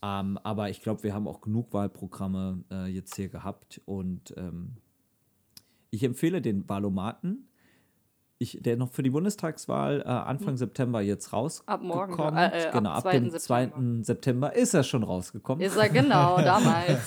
[0.02, 4.78] Ähm, aber ich glaube, wir haben auch genug Wahlprogramme äh, jetzt hier gehabt und ähm,
[5.92, 7.46] ich empfehle den Wahlomaten.
[8.42, 11.92] Ich, der noch für die Bundestagswahl äh, Anfang September jetzt rausgekommen.
[11.92, 13.20] Ab morgen, äh, äh, ab genau, ab 2.
[13.20, 13.72] dem 2.
[14.04, 15.62] September ist er schon rausgekommen.
[15.62, 17.02] Ist er genau, damals.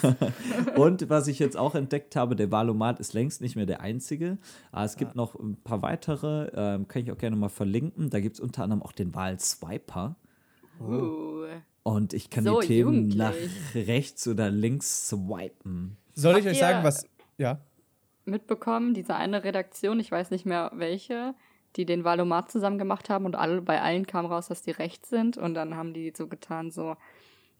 [0.77, 4.37] Und was ich jetzt auch entdeckt habe, der Valomat ist längst nicht mehr der einzige.
[4.73, 8.11] Aber es gibt noch ein paar weitere, ähm, kann ich auch gerne mal verlinken.
[8.11, 10.17] Da gibt es unter anderem auch den Wahlswiper.
[10.81, 11.47] Uh.
[11.83, 13.35] Und ich kann So die Themen nach
[13.75, 15.97] rechts oder links swipen.
[16.15, 17.07] Soll ich habt euch ihr- sagen, was.
[17.39, 17.59] Ja.
[18.25, 21.35] mitbekommen, diese eine Redaktion, ich weiß nicht mehr welche,
[21.75, 25.09] die den Valomat zusammen gemacht haben und alle, bei allen kam raus, dass die rechts
[25.09, 26.95] sind und dann haben die so getan, so,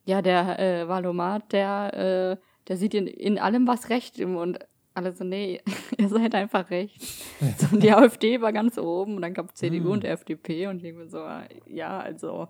[0.05, 4.59] ja, der äh, Valomat, der, äh, der sieht in, in allem was recht im und
[4.95, 5.61] alle so, nee,
[5.99, 7.25] ihr seid einfach rechts.
[7.59, 10.95] so, und die AfD war ganz oben und dann gab CDU und FDP und ich
[11.11, 11.27] so,
[11.67, 12.47] ja, also,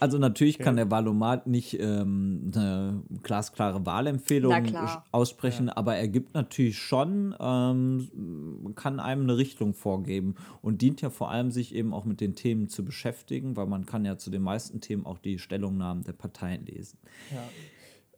[0.00, 4.52] Also natürlich kann der Valomat nicht ähm, eine glasklare Wahlempfehlung
[5.10, 11.10] aussprechen, aber er gibt natürlich schon, ähm, kann einem eine Richtung vorgeben und dient ja
[11.10, 14.30] vor allem, sich eben auch mit den Themen zu beschäftigen, weil man kann ja zu
[14.30, 16.98] den meisten Themen auch die Stellungnahmen der Parteien lesen.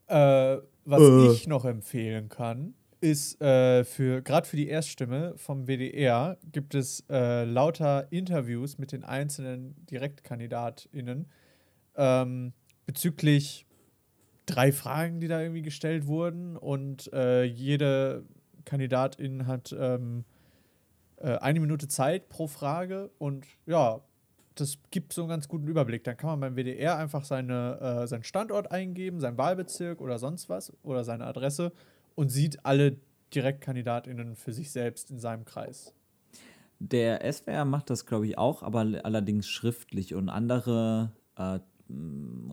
[0.09, 1.33] Äh, was Äh.
[1.33, 7.05] ich noch empfehlen kann, ist äh, für gerade für die Erststimme vom WDR gibt es
[7.09, 11.27] äh, lauter Interviews mit den einzelnen DirektkandidatInnen
[11.99, 12.55] ähm,
[12.87, 13.67] bezüglich
[14.47, 18.25] drei Fragen, die da irgendwie gestellt wurden und äh, jede
[18.65, 20.25] Kandidatin hat ähm,
[21.17, 24.01] äh, eine Minute Zeit pro Frage und ja,
[24.55, 26.05] das gibt so einen ganz guten Überblick.
[26.05, 30.49] Dann kann man beim WDR einfach seine, äh, seinen Standort eingeben, seinen Wahlbezirk oder sonst
[30.49, 31.73] was oder seine Adresse
[32.15, 32.97] und sieht alle
[33.35, 35.95] DirektkandidatInnen für sich selbst in seinem Kreis.
[36.81, 41.59] Der SWR macht das, glaube ich, auch, aber allerdings schriftlich und andere äh,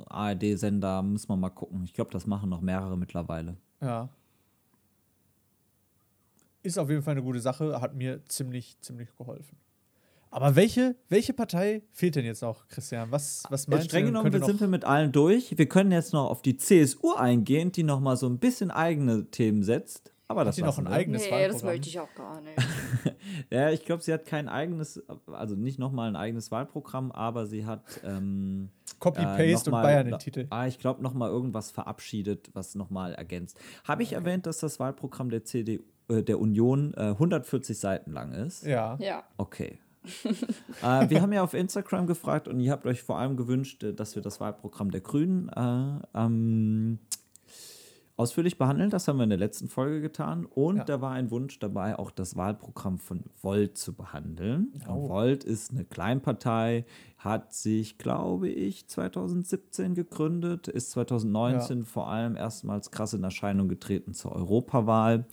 [0.09, 1.83] ARD-Sender müssen wir mal gucken.
[1.83, 3.57] Ich glaube, das machen noch mehrere mittlerweile.
[3.81, 4.09] Ja.
[6.63, 9.57] Ist auf jeden Fall eine gute Sache, hat mir ziemlich, ziemlich geholfen.
[10.31, 13.09] Aber welche, welche Partei fehlt denn jetzt noch, Christian?
[13.11, 14.07] Was, was meinst Streng du?
[14.07, 15.57] genommen könnte wir sind wir mit allen durch.
[15.57, 19.29] Wir können jetzt noch auf die CSU eingehen, die noch mal so ein bisschen eigene
[19.31, 20.11] Themen setzt.
[20.27, 20.91] Aber das die noch ein wir.
[20.91, 21.69] eigenes Nee, das Wahlprogramm?
[21.69, 22.57] möchte ich auch gar nicht.
[23.49, 27.45] Ja, ich glaube, sie hat kein eigenes, also nicht noch mal ein eigenes Wahlprogramm, aber
[27.47, 28.69] sie hat ähm,
[28.99, 30.47] Copy-Paste äh, und Bayern den Titel.
[30.49, 33.57] Ah, ich glaube, noch mal irgendwas verabschiedet, was noch mal ergänzt.
[33.83, 38.31] Habe ich erwähnt, dass das Wahlprogramm der CDU, äh, der Union äh, 140 Seiten lang
[38.33, 38.65] ist?
[38.65, 38.97] Ja.
[38.99, 39.23] Ja.
[39.37, 39.79] Okay.
[40.83, 43.93] äh, wir haben ja auf Instagram gefragt und ihr habt euch vor allem gewünscht, äh,
[43.93, 46.99] dass wir das Wahlprogramm der Grünen äh, ähm,
[48.17, 48.89] ausführlich behandeln.
[48.89, 50.45] Das haben wir in der letzten Folge getan.
[50.45, 50.83] Und Ja.
[50.85, 54.71] da war ein Wunsch dabei, auch das Wahlprogramm von Volt zu behandeln.
[54.87, 55.09] Oh.
[55.09, 56.85] Volt ist eine Kleinpartei,
[57.17, 64.13] hat sich, glaube ich, 2017 gegründet, ist 2019 vor allem erstmals krass in Erscheinung getreten
[64.13, 65.25] zur Europawahl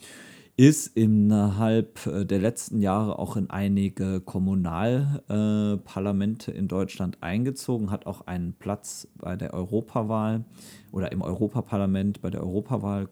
[0.57, 8.07] ist innerhalb äh, der letzten Jahre auch in einige Kommunalparlamente äh, in Deutschland eingezogen, hat
[8.07, 10.45] auch einen Platz bei der Europawahl
[10.91, 13.09] oder im Europaparlament bei der Europawahl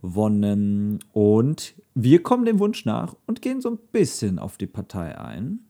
[0.00, 0.98] gewonnen.
[1.12, 5.60] Und wir kommen dem Wunsch nach und gehen so ein bisschen auf die Partei ein.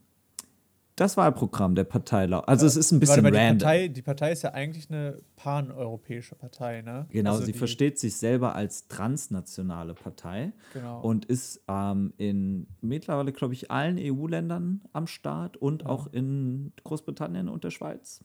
[1.03, 3.59] Das Wahlprogramm der Partei, also es ist ein bisschen Warte mal, die random.
[3.59, 7.07] Partei, die Partei ist ja eigentlich eine paneuropäische Partei, ne?
[7.11, 11.01] Genau, Also sie versteht sich selber als transnationale Partei Genau.
[11.01, 17.49] und ist ähm, in mittlerweile, glaube ich, allen EU-Ländern am Start und auch in Großbritannien
[17.49, 18.21] und der Schweiz,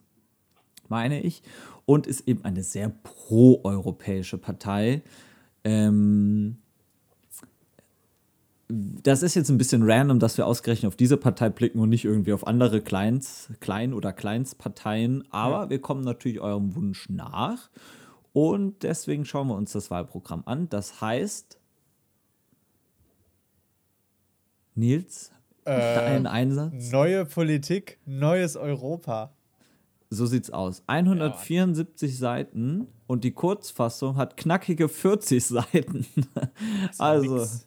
[0.87, 1.41] meine ich.
[1.85, 5.01] Und ist eben eine sehr pro-europäische Partei.
[5.63, 6.57] Ähm,
[8.69, 12.03] das ist jetzt ein bisschen random, dass wir ausgerechnet auf diese Partei blicken und nicht
[12.03, 15.23] irgendwie auf andere Kleins, Klein- oder Kleinstparteien.
[15.31, 17.69] Aber wir kommen natürlich eurem Wunsch nach.
[18.33, 20.67] Und deswegen schauen wir uns das Wahlprogramm an.
[20.69, 21.57] Das heißt,
[24.75, 25.31] Nils,
[25.63, 26.91] dein Einsatz?
[26.91, 29.33] Neue Politik, neues Europa.
[30.09, 30.83] So sieht's aus.
[30.87, 36.05] 174 Seiten und die Kurzfassung hat knackige 40 Seiten.
[36.97, 37.37] also.
[37.37, 37.66] nix.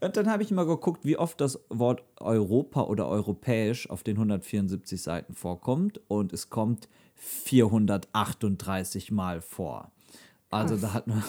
[0.00, 4.16] Und dann habe ich mal geguckt, wie oft das Wort Europa oder europäisch auf den
[4.16, 6.00] 174 Seiten vorkommt.
[6.08, 9.90] Und es kommt 438 Mal vor.
[10.50, 11.22] Also da hat man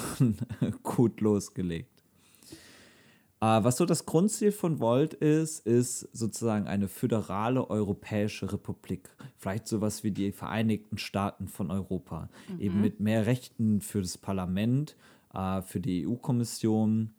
[0.84, 2.03] gut losgelegt.
[3.41, 9.10] Äh, was so das Grundziel von Volt ist, ist sozusagen eine föderale europäische Republik.
[9.38, 12.29] Vielleicht sowas wie die Vereinigten Staaten von Europa.
[12.60, 14.95] Eben mit mehr Rechten für das Parlament,
[15.34, 17.13] äh, für die EU-Kommission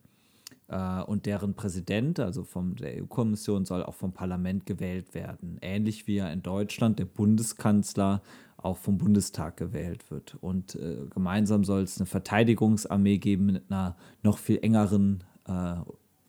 [1.07, 5.57] und deren Präsident, also von der EU-Kommission, soll auch vom Parlament gewählt werden.
[5.61, 8.21] Ähnlich wie ja in Deutschland der Bundeskanzler
[8.57, 10.37] auch vom Bundestag gewählt wird.
[10.39, 15.75] Und äh, gemeinsam soll es eine Verteidigungsarmee geben mit einer noch viel engeren äh,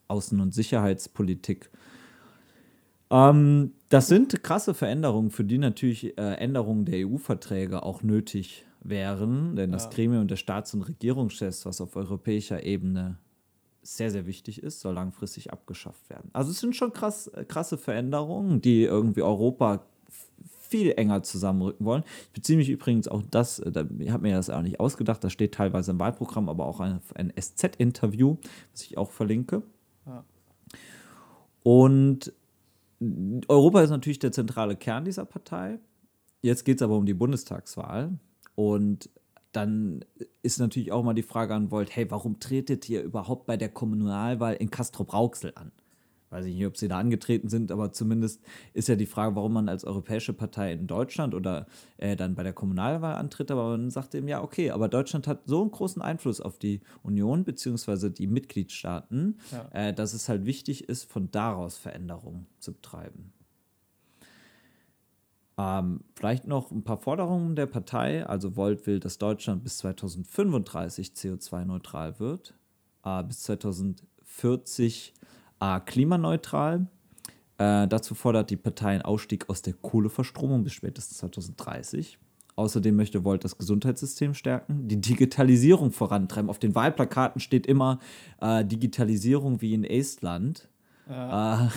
[0.09, 1.71] Außen- und Sicherheitspolitik.
[3.11, 9.55] Ähm, das sind krasse Veränderungen, für die natürlich äh, Änderungen der EU-Verträge auch nötig wären,
[9.55, 9.91] denn das Ja.
[9.91, 13.19] Gremium der Staats- und Regierungschefs, was auf europäischer Ebene
[13.83, 16.31] sehr, sehr wichtig ist, soll langfristig abgeschafft werden.
[16.33, 19.85] Also es sind schon krass, äh, krasse Veränderungen, die irgendwie Europa
[20.73, 22.05] viel enger zusammenrücken wollen.
[22.27, 25.23] Ich beziehe mich übrigens auch das, äh, da, ich habe mir das auch nicht ausgedacht,
[25.23, 28.37] das steht teilweise im Wahlprogramm, aber auch ein, ein SZ-Interview,
[28.73, 29.63] was ich auch verlinke.
[30.07, 30.25] Ja.
[31.63, 32.33] Und
[33.49, 35.79] Europa ist natürlich der zentrale Kern dieser Partei.
[36.41, 38.19] Jetzt geht es aber um die Bundestagswahl.
[38.55, 39.11] Und
[39.53, 40.05] dann
[40.43, 43.69] ist natürlich auch mal die Frage an Volt, hey, warum tretet ihr überhaupt bei der
[43.69, 45.73] Kommunalwahl in Castrop-Rauxel an?
[46.31, 48.41] Weiß ich nicht, ob sie da angetreten sind, aber zumindest
[48.73, 51.67] ist ja die Frage, warum man als europäische Partei in Deutschland oder
[51.99, 53.51] äh, dann bei der Kommunalwahl antritt.
[53.51, 56.81] Aber man sagt eben, ja, okay, aber Deutschland hat so einen großen Einfluss auf die
[57.03, 59.69] Union beziehungsweise die Mitgliedstaaten, Ja.
[59.73, 63.35] äh, dass es halt wichtig ist, von daraus Veränderungen zu betreiben.
[65.63, 68.27] Ähm, vielleicht noch ein paar Forderungen der Partei.
[68.27, 72.55] Also Volt will, dass Deutschland bis 2035 CO2-neutral wird,
[73.05, 75.15] äh, bis 2040
[75.61, 76.89] äh, klimaneutral.
[77.59, 82.19] Äh, dazu fordert die Partei einen Ausstieg aus der Kohleverstromung bis spätestens 2030.
[82.57, 86.51] Außerdem möchte Volt das Gesundheitssystem stärken, die Digitalisierung vorantreiben.
[86.51, 88.01] Auf den Wahlplakaten steht immer
[88.41, 90.69] äh, Digitalisierung wie in Estland.
[91.09, 91.69] Äh,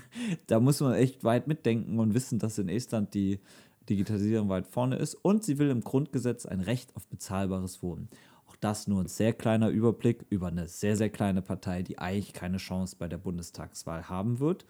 [0.46, 3.40] da muss man echt weit mitdenken und wissen, dass in Estland die
[3.88, 5.14] Digitalisierung weit vorne ist.
[5.14, 8.08] Und sie will im Grundgesetz ein Recht auf bezahlbares Wohnen.
[8.46, 12.32] Auch das nur ein sehr kleiner Überblick über eine sehr, sehr kleine Partei, die eigentlich
[12.32, 14.66] keine Chance bei der Bundestagswahl haben wird.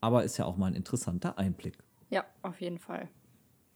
[0.00, 1.78] Aber ist ja auch mal ein interessanter Einblick.
[2.10, 3.08] Ja, auf jeden Fall.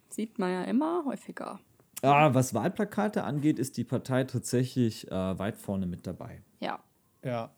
[0.09, 1.61] Sieht man ja immer häufiger.
[2.03, 6.43] Ah, was Wahlplakate angeht, ist die Partei tatsächlich äh, weit vorne mit dabei.
[6.61, 6.81] Ja.
[7.25, 7.51] Ja.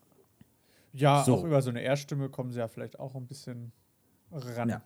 [1.01, 1.35] Ja, So.
[1.35, 3.73] auch über so eine Erststimme kommen sie ja vielleicht auch ein bisschen
[4.31, 4.69] ran.
[4.69, 4.83] Ja.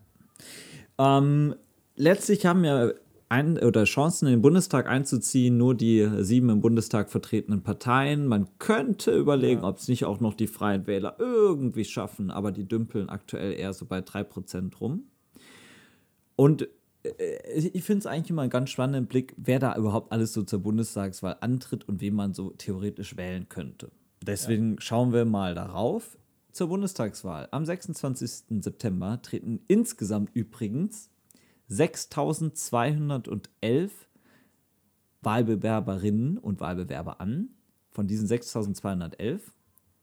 [0.98, 1.54] Ähm,
[1.96, 2.92] letztlich haben ja
[3.28, 8.26] ein, oder Chancen in den Bundestag einzuziehen, nur die sieben im Bundestag vertretenen Parteien.
[8.26, 12.68] Man könnte überlegen, ob es nicht auch noch die Freien Wähler irgendwie schaffen, aber die
[12.68, 15.04] dümpeln aktuell eher so bei 3% rum.
[16.36, 16.68] Und
[17.04, 20.42] äh, ich finde es eigentlich immer einen ganz spannenden Blick, wer da überhaupt alles so
[20.42, 23.90] zur Bundestagswahl antritt und wen man so theoretisch wählen könnte.
[24.22, 26.18] Deswegen schauen wir mal darauf.
[26.52, 28.62] Zur Bundestagswahl am 26.
[28.62, 31.10] September treten insgesamt übrigens
[31.68, 33.90] 6211
[35.22, 37.48] Wahlbewerberinnen und Wahlbewerber an.
[37.90, 39.52] Von diesen 6211,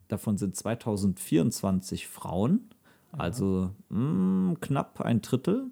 [0.07, 2.69] davon sind 2024 Frauen,
[3.11, 5.67] also mh, knapp ein Drittel.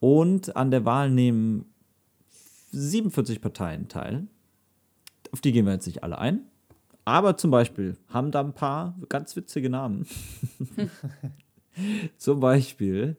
[0.00, 1.66] Und an der Wahl nehmen
[2.72, 4.26] 47 Parteien teil.
[5.32, 6.46] Auf die gehen wir jetzt nicht alle ein.
[7.06, 10.06] Aber zum Beispiel haben da ein paar ganz witzige Namen.
[12.18, 13.16] zum Beispiel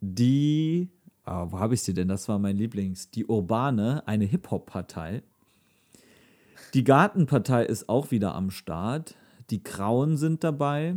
[0.00, 0.88] die,
[1.24, 2.08] ah, wo habe ich sie denn?
[2.08, 3.10] Das war mein Lieblings.
[3.10, 5.22] Die Urbane, eine Hip-Hop-Partei.
[6.72, 9.16] Die Gartenpartei ist auch wieder am Start.
[9.50, 10.96] Die Grauen sind dabei.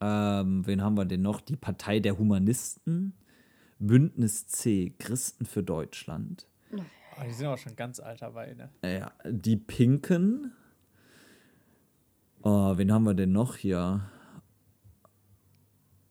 [0.00, 1.42] Ähm, wen haben wir denn noch?
[1.42, 3.12] Die Partei der Humanisten.
[3.78, 6.46] Bündnis C, Christen für Deutschland.
[6.72, 8.70] Oh, die sind auch schon ganz alt dabei, ne?
[8.82, 10.52] Ja, die Pinken.
[12.42, 14.00] Oh, wen haben wir denn noch hier?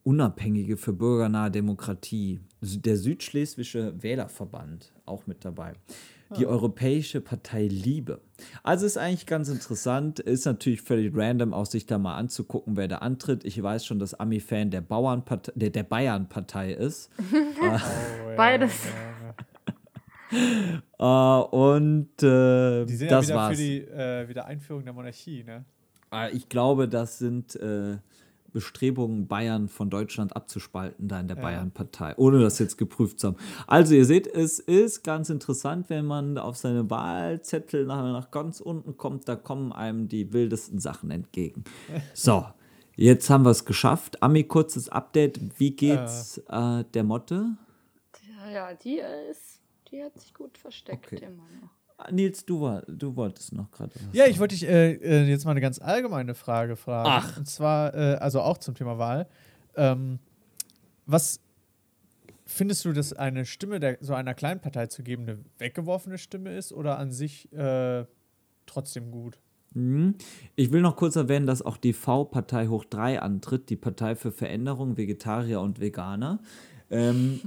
[0.03, 2.39] Unabhängige für bürgernahe Demokratie.
[2.61, 5.73] Der Südschleswische Wählerverband, auch mit dabei.
[6.37, 8.21] Die Europäische Partei Liebe.
[8.63, 12.87] Also ist eigentlich ganz interessant, ist natürlich völlig random, auch sich da mal anzugucken, wer
[12.87, 13.43] da antritt.
[13.43, 17.09] Ich weiß schon, dass Ami-Fan der, Bauernpartei- der, der Bayern-Partei ist.
[17.61, 17.81] Oh, ja,
[18.37, 18.73] Beides.
[18.85, 18.91] ja,
[19.27, 19.35] ja.
[20.97, 23.57] Äh, und äh, Die sind das ja wieder war's.
[23.57, 25.65] für die äh, Wiedereinführung der Monarchie, ne?
[26.11, 27.97] Äh, Ich glaube, das sind äh,
[28.53, 31.43] Bestrebungen, Bayern von Deutschland abzuspalten, da in der Ja.
[31.43, 33.37] Bayern-Partei, ohne das jetzt geprüft zu haben.
[33.65, 38.59] Also, ihr seht, es ist ganz interessant, wenn man auf seine Wahlzettel nach, nach ganz
[38.59, 41.63] unten kommt, da kommen einem die wildesten Sachen entgegen.
[42.13, 42.45] So,
[42.97, 44.21] jetzt haben wir es geschafft.
[44.21, 45.39] Ami, kurzes Update.
[45.59, 47.55] Wie geht's äh, der Motte?
[48.37, 51.23] Ja, ja, die ist, die hat sich gut versteckt Okay.
[51.25, 51.69] immer noch.
[52.11, 54.13] Nils, du, war, du wolltest noch gerade was.
[54.13, 57.09] Ja, ich wollte dich äh, äh, jetzt mal eine ganz allgemeine Frage fragen.
[57.09, 57.37] Ach.
[57.37, 59.27] Und zwar, äh, also auch zum Thema Wahl.
[59.75, 60.19] Ähm,
[61.05, 61.39] was
[62.45, 66.55] findest du, dass eine Stimme der, so einer kleinen Partei zu geben eine weggeworfene Stimme
[66.55, 68.05] ist oder an sich äh,
[68.65, 69.39] trotzdem gut?
[69.73, 70.15] Mhm.
[70.55, 74.31] Ich will noch kurz erwähnen, dass auch die V-Partei hoch 3 antritt, die Partei für
[74.31, 76.39] Veränderung, Vegetarier und Veganer.
[76.91, 77.39] Ähm,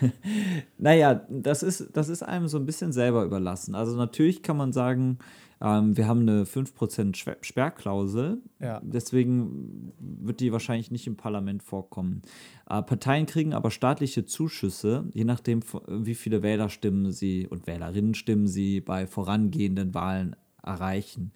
[0.78, 3.74] naja, das ist, das ist einem so ein bisschen selber überlassen.
[3.74, 5.18] Also natürlich kann man sagen,
[5.60, 8.80] ähm, wir haben eine 5% Schwer- Sperrklausel, Ja.
[8.84, 12.22] deswegen wird die wahrscheinlich nicht im Parlament vorkommen.
[12.68, 18.80] Äh, Parteien kriegen aber staatliche Zuschüsse, je nachdem, wie viele Wählerstimmen sie und Wählerinnenstimmen sie
[18.80, 21.32] bei vorangehenden Wahlen erreichen.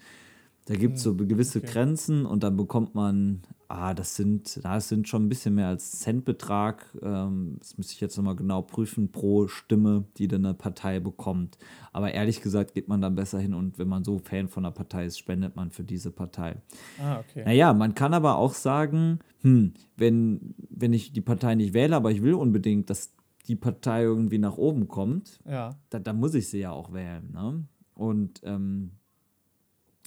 [0.66, 1.68] Da gibt es so gewisse okay.
[1.68, 6.00] Grenzen und dann bekommt man, ah, das sind, das sind schon ein bisschen mehr als
[6.00, 6.86] Centbetrag.
[7.02, 11.58] Ähm, das müsste ich jetzt nochmal genau prüfen, pro Stimme, die dann eine Partei bekommt.
[11.92, 14.72] Aber ehrlich gesagt geht man dann besser hin und wenn man so Fan von einer
[14.72, 16.56] Partei ist, spendet man für diese Partei.
[16.98, 17.42] Ah, okay.
[17.44, 22.10] Naja, man kann aber auch sagen, hm, wenn, wenn ich die Partei nicht wähle, aber
[22.10, 23.12] ich will unbedingt, dass
[23.48, 25.70] die Partei irgendwie nach oben kommt, Ja.
[25.90, 27.30] da, da muss ich sie ja auch wählen.
[27.32, 27.64] Ne?
[27.94, 28.92] Und ähm,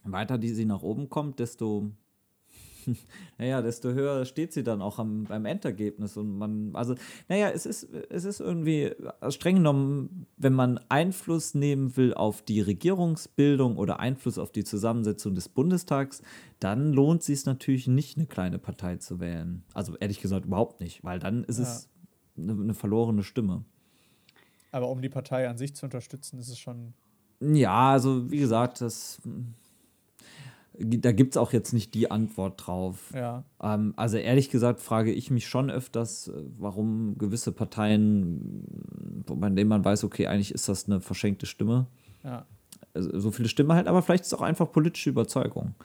[0.03, 1.91] weiter die sie nach oben kommt, desto,
[3.37, 6.17] naja, desto höher steht sie dann auch am, beim Endergebnis.
[6.17, 6.95] Und man, also,
[7.29, 12.41] naja, es ist, es ist irgendwie also streng genommen, wenn man Einfluss nehmen will auf
[12.41, 16.21] die Regierungsbildung oder Einfluss auf die Zusammensetzung des Bundestags,
[16.59, 19.63] dann lohnt sich es natürlich nicht, eine kleine Partei zu wählen.
[19.73, 21.63] Also ehrlich gesagt überhaupt nicht, weil dann ist Ja.
[21.63, 21.89] es
[22.37, 23.65] eine, eine verlorene Stimme.
[24.71, 26.93] Aber um die Partei an sich zu unterstützen, ist es schon.
[27.41, 29.19] Ja, also wie gesagt, das,
[30.83, 33.11] da gibt es auch jetzt nicht die Antwort drauf.
[33.13, 33.43] Ja.
[33.61, 38.63] Ähm, also ehrlich gesagt frage ich mich schon öfters, äh, warum gewisse Parteien,
[39.25, 41.87] bei denen man weiß, okay, eigentlich ist das eine verschenkte Stimme.
[42.23, 42.45] Ja.
[42.93, 45.75] Also so viele Stimmen halt, aber vielleicht ist es auch einfach politische Überzeugung.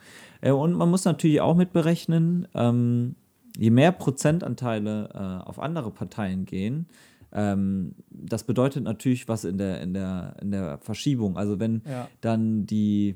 [0.41, 3.15] Äh, und man muss natürlich auch mit berechnen, ähm,
[3.57, 6.87] je mehr Prozentanteile äh, auf andere Parteien gehen,
[7.31, 11.37] ähm, das bedeutet natürlich was in der, in der, in der Verschiebung.
[11.37, 12.07] Also wenn Ja.
[12.21, 13.15] dann die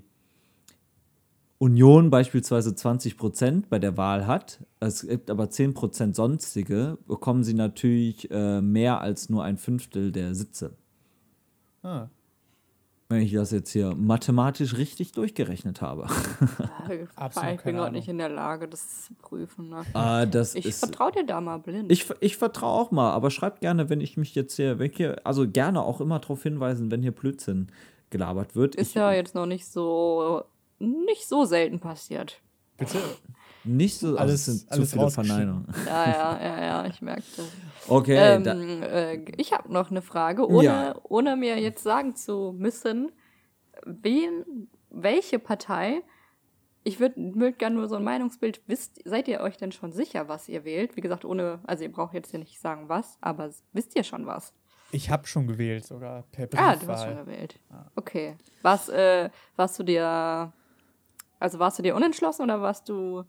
[1.62, 7.44] Union beispielsweise 20 Prozent bei der Wahl hat, es gibt aber 10 Prozent sonstige, bekommen
[7.44, 10.76] sie natürlich äh, mehr als nur ein Fünftel der Sitze.
[11.84, 12.08] Ah.
[13.10, 16.08] Wenn ich das jetzt hier mathematisch richtig durchgerechnet habe.
[17.16, 19.70] Absolut ich bin gerade nicht in der Lage, das zu prüfen.
[19.70, 19.84] Ne?
[19.94, 21.92] Ah, das Ich vertraue dir da mal blind.
[21.92, 25.22] Ich, ich vertraue auch mal, aber schreibt gerne, wenn ich mich jetzt hier, wenn hier
[25.28, 27.68] also gerne auch immer darauf hinweisen, wenn hier Blödsinn
[28.10, 28.74] gelabert wird.
[28.74, 30.44] ist ich, ja jetzt noch nicht so
[30.82, 32.42] nicht so selten passiert.
[32.78, 32.98] Bitte?
[33.64, 35.12] nicht so, also Alles- es sind alles zu viele.
[35.12, 35.68] Verneinungen.
[35.86, 37.46] Ja, ja, ja, ja, ich merke das.
[37.88, 40.96] Okay, Ähm, da, äh, ich habe noch eine Frage, ohne, Ja.
[41.04, 43.12] ohne mir jetzt sagen zu müssen,
[43.86, 46.02] wen, welche Partei.
[46.84, 48.62] Ich würde würd gerne nur so ein Meinungsbild.
[48.66, 50.96] Wisst, seid ihr euch denn schon sicher, was ihr wählt?
[50.96, 54.26] Wie gesagt, ohne, also ihr braucht jetzt hier nicht sagen, was, aber wisst ihr schon
[54.26, 54.54] was?
[54.92, 57.26] Ich habe schon gewählt, sogar per Ah, du hast schon Briefwahl.
[57.26, 57.60] gewählt.
[57.96, 58.36] Okay.
[58.64, 60.52] Was, äh, warst du dir,
[61.42, 63.24] also warst du dir unentschlossen oder warst du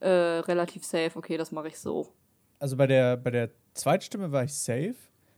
[0.00, 1.10] äh, relativ safe?
[1.14, 2.12] Okay, das mache ich so.
[2.60, 4.94] Also bei der, bei der Zweitstimme war ich safe.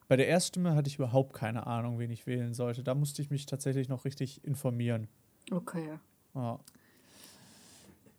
[0.07, 2.83] Bei der Erststimme hatte ich überhaupt keine Ahnung, wen ich wählen sollte.
[2.83, 5.09] Da musste ich mich tatsächlich noch richtig informieren.
[5.51, 5.99] Okay.
[6.35, 6.61] Ja.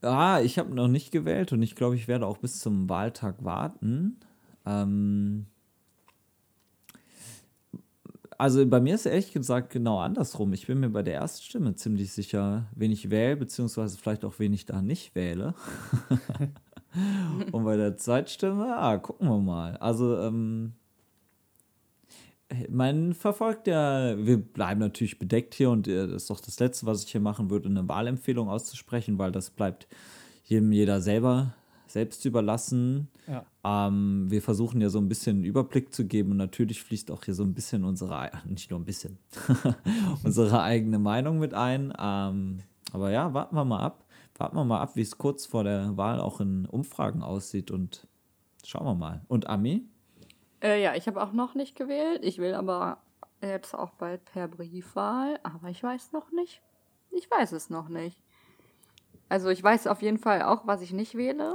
[0.01, 3.43] ah, ich habe noch nicht gewählt und ich glaube, ich werde auch bis zum Wahltag
[3.43, 4.19] warten.
[4.65, 5.47] Ähm,
[8.41, 10.51] also bei mir ist ehrlich gesagt genau andersrum.
[10.53, 14.39] Ich bin mir bei der ersten Stimme ziemlich sicher, wen ich wähle, beziehungsweise vielleicht auch,
[14.39, 15.53] wen ich da nicht wähle.
[17.51, 19.77] Und bei der Zweitstimme, ah, gucken wir mal.
[19.77, 20.73] Also, ähm,
[22.67, 26.87] man verfolgt ja, wir bleiben natürlich bedeckt hier und äh, das ist doch das Letzte,
[26.87, 29.87] was ich hier machen würde, eine Wahlempfehlung auszusprechen, weil das bleibt
[30.45, 31.53] jedem jeder selber
[31.85, 33.07] selbst überlassen.
[33.27, 33.45] Ja.
[33.63, 37.23] Ähm, wir versuchen ja so ein bisschen einen Überblick zu geben und natürlich fließt auch
[37.23, 39.19] hier so ein bisschen unsere, nicht nur ein bisschen,
[40.23, 41.93] unsere eigene Meinung mit ein.
[41.99, 42.59] Ähm,
[42.91, 44.05] aber ja, warten wir mal ab.
[44.37, 48.07] Warten wir mal ab, wie es kurz vor der Wahl auch in Umfragen aussieht und
[48.65, 49.21] schauen wir mal.
[49.27, 49.85] Und Ami?
[50.63, 52.21] Äh, ja, ich habe auch noch nicht gewählt.
[52.23, 52.97] Ich will aber
[53.41, 55.39] jetzt auch bald per Briefwahl.
[55.43, 56.61] Aber ich weiß noch nicht.
[57.11, 58.17] Ich weiß es noch nicht.
[59.31, 61.53] Also ich weiß auf jeden Fall auch, was ich nicht wähle.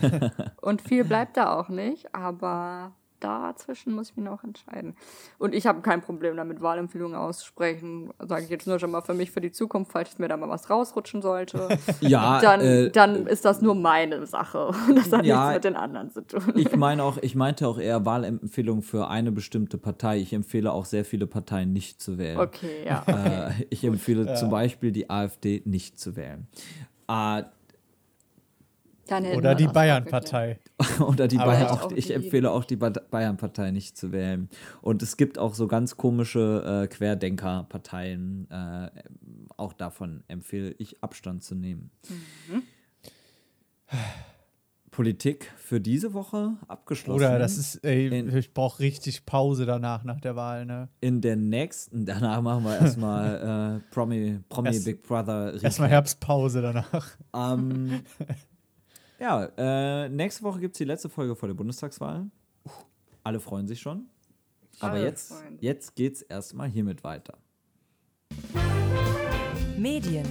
[0.60, 2.14] Und viel bleibt da auch nicht.
[2.14, 4.94] Aber dazwischen muss ich mich noch entscheiden.
[5.38, 8.10] Und ich habe kein Problem damit, Wahlempfehlungen auszusprechen.
[8.18, 10.50] Sage ich jetzt nur schon mal für mich, für die Zukunft, falls mir da mal
[10.50, 11.68] was rausrutschen sollte.
[12.00, 14.72] Ja, dann, äh, dann ist das nur meine Sache.
[14.94, 16.52] Das hat Ja, nichts mit den anderen zu tun.
[16.54, 20.18] Ich meine auch, ich meinte auch eher Wahlempfehlung für eine bestimmte Partei.
[20.18, 22.38] Ich empfehle auch sehr viele Parteien nicht zu wählen.
[22.38, 23.02] Okay, ja.
[23.06, 26.48] Äh, ich empfehle zum Beispiel die AfD nicht zu wählen.
[27.08, 27.42] Äh,
[29.36, 30.58] Oder die Bayern-Partei.
[31.06, 34.48] oder die Bayern, auch ich empfehle auch die Ba- Bayern-Partei nicht zu wählen.
[34.82, 38.50] Und es gibt auch so ganz komische äh, Querdenker-Parteien.
[38.50, 38.90] Äh,
[39.56, 41.90] auch davon empfehle ich Abstand zu nehmen.
[42.08, 42.62] Mhm.
[44.96, 47.18] Politik für diese Woche abgeschlossen.
[47.18, 50.88] Oder das ist, ey, In- ich brauche richtig Pause danach, nach der Wahl, ne?
[51.02, 55.52] in der nächsten, danach machen wir erstmal äh, Promi, Promi Erst- Big Brother.
[55.62, 57.10] Erstmal Herbstpause danach.
[57.34, 58.00] Ähm,
[59.20, 62.30] ja, äh, nächste Woche gibt es die letzte Folge vor der Bundestagswahl.
[63.22, 64.06] Alle freuen sich schon.
[64.80, 67.36] Aber Alle jetzt, freuen jetzt geht es erstmal hiermit weiter.
[69.76, 70.24] Medien,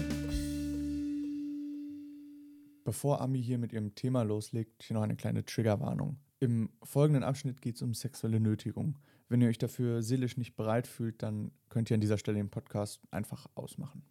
[2.86, 6.20] Bevor Ami hier mit ihrem Thema loslegt, hier noch eine kleine Triggerwarnung.
[6.40, 9.00] Im folgenden Abschnitt geht es um sexuelle Nötigung.
[9.28, 12.52] Wenn ihr euch dafür seelisch nicht bereit fühlt, dann könnt ihr an dieser Stelle den
[12.52, 14.04] Podcast einfach ausmachen.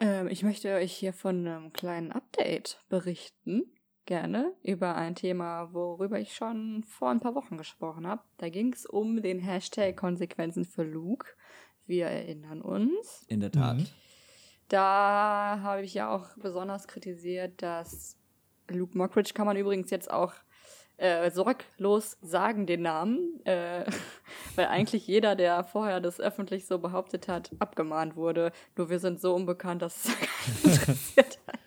[0.00, 3.62] Ähm, ich möchte euch hier von einem kleinen Update berichten.
[4.04, 8.24] Gerne über ein Thema, worüber ich schon vor ein paar Wochen gesprochen habe.
[8.38, 11.28] Da ging es um den Hashtag Konsequenzen für Luke.
[11.86, 13.24] Wir erinnern uns.
[13.28, 13.78] In der Tat.
[13.78, 13.86] Mhm.
[14.72, 18.16] Da habe ich ja auch besonders kritisiert, dass
[18.70, 20.32] Luke Mockridge kann man übrigens jetzt auch
[20.96, 23.84] äh, sorglos sagen, den Namen, äh,
[24.56, 28.50] weil eigentlich jeder, der vorher das öffentlich so behauptet hat, abgemahnt wurde.
[28.74, 31.60] Nur wir sind so unbekannt, dass es interessiert hat.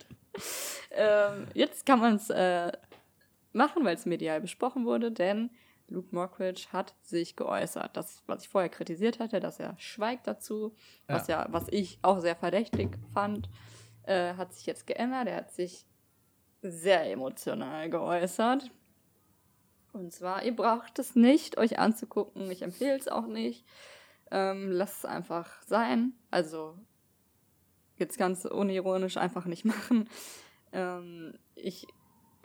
[0.89, 2.71] Ähm, jetzt kann man es äh,
[3.53, 5.51] machen, weil es medial besprochen wurde, denn
[5.87, 7.95] Luke Mockridge hat sich geäußert.
[7.95, 10.75] Das, was ich vorher kritisiert hatte, dass er schweigt dazu,
[11.07, 13.49] was ja, was ich auch sehr verdächtig fand,
[14.03, 15.27] äh, hat sich jetzt geändert.
[15.27, 15.85] Er hat sich
[16.61, 18.71] sehr emotional geäußert.
[19.93, 22.49] Und zwar, ihr braucht es nicht, euch anzugucken.
[22.51, 23.65] Ich empfehle es auch nicht.
[24.31, 26.13] Ähm, lasst es einfach sein.
[26.31, 26.77] Also,
[27.95, 30.09] jetzt ganz unironisch einfach nicht machen.
[30.73, 31.87] Ähm, ich,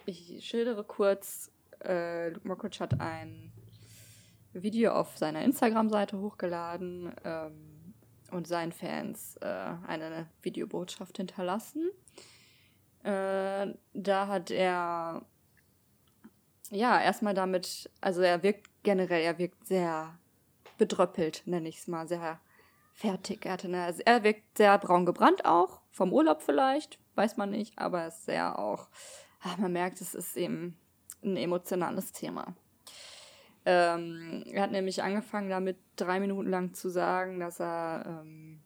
[0.06, 1.50] ich schildere kurz,
[1.84, 3.52] äh, Luke Mockridge hat ein
[4.52, 7.94] Video auf seiner Instagram-Seite hochgeladen ähm,
[8.30, 11.90] und seinen Fans äh, eine Videobotschaft hinterlassen.
[13.02, 15.24] Äh, da hat er
[16.70, 20.18] ja erstmal damit, also er wirkt generell, er wirkt sehr
[20.78, 22.40] bedröppelt, nenne ich es mal, sehr
[22.92, 23.46] fertig.
[23.46, 28.06] Er, eine, er wirkt sehr braun gebrannt auch, vom Urlaub vielleicht, weiß man nicht, aber
[28.06, 28.88] es ist sehr auch,
[29.40, 30.76] ach, man merkt, es ist eben
[31.22, 32.54] ein emotionales Thema.
[33.66, 38.60] Ähm, er hat nämlich angefangen damit drei Minuten lang zu sagen, dass er ähm,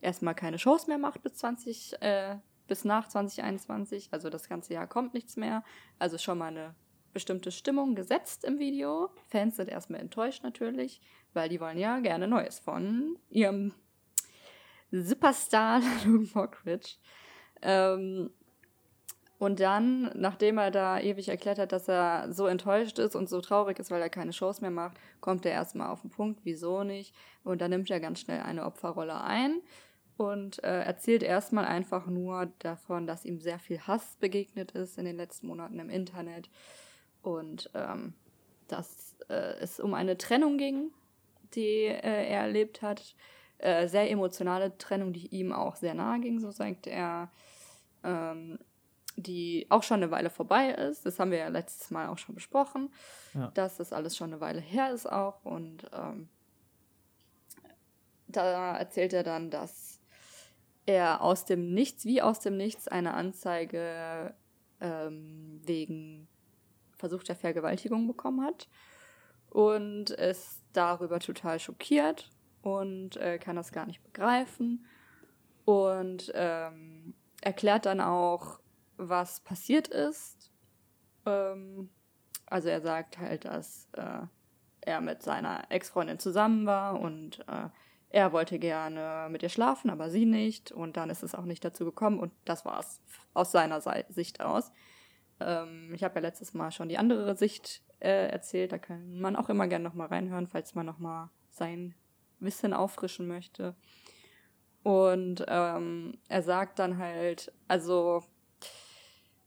[0.00, 2.36] erstmal keine Shows mehr macht bis 20, äh,
[2.68, 4.08] bis nach 2021.
[4.12, 5.64] Also das ganze Jahr kommt nichts mehr.
[5.98, 6.74] Also schon mal eine
[7.12, 9.10] bestimmte Stimmung gesetzt im Video.
[9.28, 11.00] Fans sind erstmal enttäuscht natürlich,
[11.32, 13.74] weil die wollen ja gerne Neues von ihrem
[14.92, 16.96] Superstar Luke Mockridge.
[17.62, 18.30] Ähm,
[19.40, 23.40] und dann, nachdem er da ewig erklärt hat, dass er so enttäuscht ist und so
[23.40, 26.84] traurig ist, weil er keine Shows mehr macht, kommt er erstmal auf den Punkt, wieso
[26.84, 27.14] nicht.
[27.42, 29.62] Und dann nimmt er ganz schnell eine Opferrolle ein
[30.18, 35.06] und äh, erzählt erstmal einfach nur davon, dass ihm sehr viel Hass begegnet ist in
[35.06, 36.50] den letzten Monaten im Internet
[37.22, 38.12] und ähm,
[38.68, 40.90] dass äh, es um eine Trennung ging,
[41.54, 43.16] die äh, er erlebt hat.
[43.56, 47.30] Äh, sehr emotionale Trennung, die ihm auch sehr nahe ging, so sagt er.
[48.04, 48.58] Ähm,
[49.22, 51.06] die auch schon eine Weile vorbei ist.
[51.06, 52.92] Das haben wir ja letztes Mal auch schon besprochen,
[53.34, 53.50] ja.
[53.54, 55.44] dass das alles schon eine Weile her ist auch.
[55.44, 56.28] Und ähm,
[58.28, 60.00] da erzählt er dann, dass
[60.86, 64.34] er aus dem Nichts, wie aus dem Nichts, eine Anzeige
[64.80, 66.28] ähm, wegen
[66.96, 68.68] versuchter Vergewaltigung bekommen hat
[69.48, 72.30] und ist darüber total schockiert
[72.62, 74.86] und äh, kann das gar nicht begreifen
[75.64, 78.60] und ähm, erklärt dann auch,
[79.08, 80.50] was passiert ist.
[81.26, 81.90] Ähm,
[82.46, 84.22] also er sagt halt, dass äh,
[84.80, 87.68] er mit seiner Ex-Freundin zusammen war und äh,
[88.10, 90.72] er wollte gerne mit ihr schlafen, aber sie nicht.
[90.72, 93.00] Und dann ist es auch nicht dazu gekommen und das war's
[93.34, 94.72] aus seiner Sicht aus.
[95.38, 98.72] Ähm, ich habe ja letztes Mal schon die andere Sicht äh, erzählt.
[98.72, 101.94] Da kann man auch immer gerne nochmal reinhören, falls man nochmal sein
[102.40, 103.76] Wissen auffrischen möchte.
[104.82, 108.24] Und ähm, er sagt dann halt, also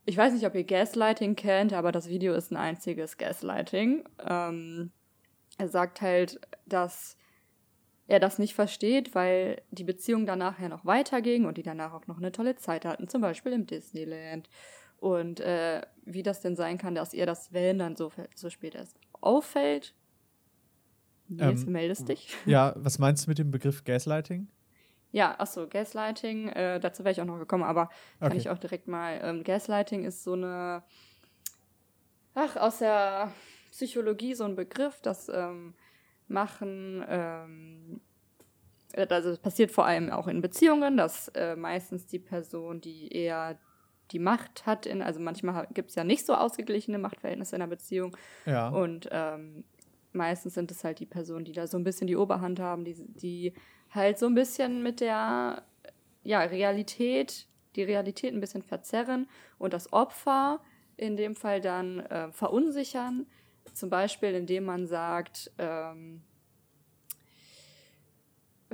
[0.06, 4.04] ich weiß nicht, ob ihr Gaslighting kennt, aber das Video ist ein einziges Gaslighting.
[4.28, 4.92] Ähm,
[5.58, 7.18] er sagt halt, dass
[8.08, 12.08] er das nicht versteht, weil die Beziehung danach ja noch weiterging und die danach auch
[12.08, 14.50] noch eine tolle Zeit hatten, zum Beispiel im Disneyland.
[14.98, 18.76] Und äh, wie das denn sein kann, dass ihr das, wenn dann so, so spät
[18.76, 19.94] erst auffällt.
[21.30, 22.36] Jetzt ähm, meldest dich.
[22.46, 24.48] Ja, was meinst du mit dem Begriff Gaslighting?
[25.14, 27.90] Ja, achso, Gaslighting, äh, dazu wäre ich auch noch gekommen, aber
[28.20, 28.38] kann okay.
[28.38, 29.20] ich auch direkt mal.
[29.22, 30.82] Ähm, Gaslighting ist so eine,
[32.34, 33.32] ach, aus der
[33.70, 35.76] Psychologie so ein Begriff, das ähm,
[36.28, 38.02] machen, ähm,
[38.96, 43.60] also es passiert vor allem auch in Beziehungen, dass äh, meistens die Person, die eher
[44.12, 47.70] die Macht hat, in, also manchmal gibt es ja nicht so ausgeglichene Machtverhältnisse in einer
[47.70, 48.18] Beziehung.
[48.48, 48.70] Ja.
[48.70, 49.64] Und ähm,
[50.12, 52.96] meistens sind es halt die Personen, die da so ein bisschen die Oberhand haben, die,
[52.96, 53.54] die
[53.94, 55.64] halt so ein bisschen mit der
[56.24, 59.28] ja, Realität, die Realität ein bisschen verzerren
[59.58, 60.62] und das Opfer
[60.98, 63.26] in dem Fall dann äh, verunsichern.
[63.74, 66.22] Zum Beispiel, indem man sagt, ähm,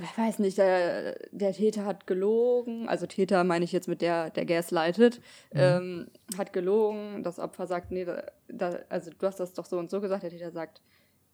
[0.02, 4.30] ich weiß nicht, der, der, Täter hat gelogen, also Täter meine ich jetzt mit der,
[4.30, 5.18] der Gas leitet,
[5.54, 5.60] mhm.
[5.60, 6.08] ähm,
[6.38, 9.90] hat gelogen, das Opfer sagt, nee, da, da, also du hast das doch so und
[9.90, 10.82] so gesagt, der Täter sagt,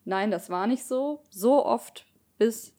[0.03, 2.05] nein, das war nicht so, so oft,
[2.37, 2.73] bis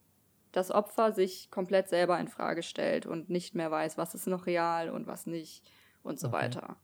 [0.57, 4.47] das Opfer sich komplett selber in Frage stellt und nicht mehr weiß, was ist noch
[4.47, 5.71] real und was nicht
[6.03, 6.37] und so okay.
[6.37, 6.77] weiter.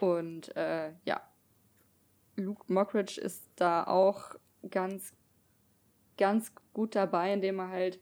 [0.00, 1.20] Und äh, ja,
[2.36, 4.36] Luke Mockridge ist da auch
[4.70, 5.12] ganz,
[6.16, 8.00] ganz gut dabei, indem er halt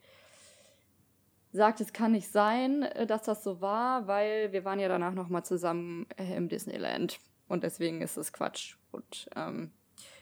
[1.50, 5.14] sagt, es kann nicht sein, äh, dass das so war, weil wir waren ja danach
[5.14, 7.18] noch mal zusammen äh, im Disneyland
[7.48, 8.76] und deswegen ist es Quatsch.
[8.92, 9.72] Und ähm,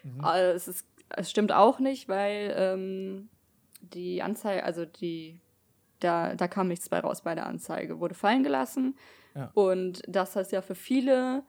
[0.04, 0.24] mhm.
[0.24, 3.28] es, ist, es stimmt auch nicht, weil ähm,
[3.84, 5.40] die Anzeige, also die,
[6.00, 8.96] da, da kam nichts bei raus bei der Anzeige, wurde fallen gelassen.
[9.34, 9.50] Ja.
[9.54, 11.42] Und das heißt ja für viele,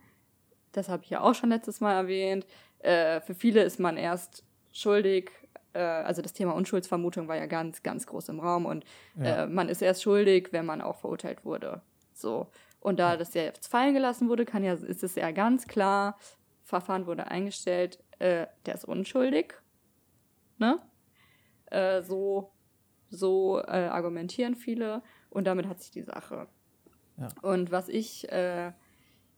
[0.72, 2.46] das habe ich ja auch schon letztes Mal erwähnt,
[2.80, 5.32] äh, für viele ist man erst schuldig,
[5.74, 8.86] äh, also das Thema Unschuldsvermutung war ja ganz, ganz groß im Raum und
[9.18, 9.44] ja.
[9.44, 11.82] äh, man ist erst schuldig, wenn man auch verurteilt wurde.
[12.14, 12.48] So.
[12.80, 16.20] Und da das ja jetzt fallen gelassen wurde, kann ja, ist es ja ganz klar,
[16.64, 19.56] Verfahren wurde eingestellt, äh, der ist unschuldig.
[20.58, 20.80] Ne?
[21.76, 22.52] Äh, so
[23.10, 26.48] so äh, argumentieren viele und damit hat sich die Sache.
[27.18, 27.30] Ja.
[27.42, 28.72] Und was ich, äh,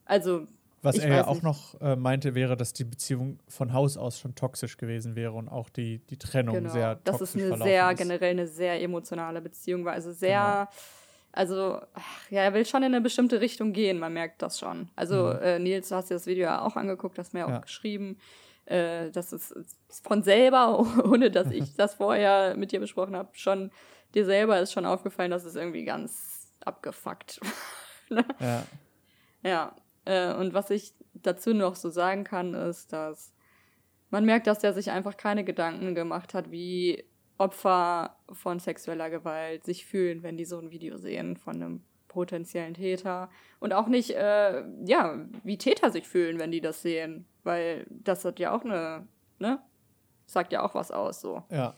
[0.04, 0.46] also.
[0.82, 1.42] Was er ja auch nicht.
[1.42, 5.48] noch äh, meinte, wäre, dass die Beziehung von Haus aus schon toxisch gewesen wäre und
[5.48, 6.70] auch die, die Trennung genau.
[6.70, 7.98] sehr toxisch Das ist eine sehr, ist.
[7.98, 9.94] generell eine sehr emotionale Beziehung war.
[9.94, 10.68] Also sehr.
[10.70, 10.82] Genau.
[11.30, 14.88] Also, ach, ja, er will schon in eine bestimmte Richtung gehen, man merkt das schon.
[14.96, 15.42] Also, mhm.
[15.42, 18.16] äh, Nils, du hast dir das Video ja auch angeguckt, hast mir ja auch geschrieben.
[18.68, 19.54] Äh, dass es
[20.02, 23.70] von selber, ohne dass ich das vorher mit dir besprochen habe, schon
[24.14, 27.40] dir selber ist schon aufgefallen, dass es irgendwie ganz abgefuckt.
[28.10, 28.24] ne?
[28.40, 28.62] Ja.
[29.42, 33.32] Ja, äh, und was ich dazu noch so sagen kann, ist, dass
[34.10, 37.04] man merkt, dass der sich einfach keine Gedanken gemacht hat, wie
[37.36, 42.74] Opfer von sexueller Gewalt sich fühlen, wenn die so ein Video sehen von einem potenziellen
[42.74, 43.30] Täter.
[43.60, 47.26] Und auch nicht, äh, ja, wie Täter sich fühlen, wenn die das sehen.
[47.48, 49.58] Weil das hat ja auch eine, ne?
[50.26, 51.44] Sagt ja auch was aus, so.
[51.50, 51.74] Ja.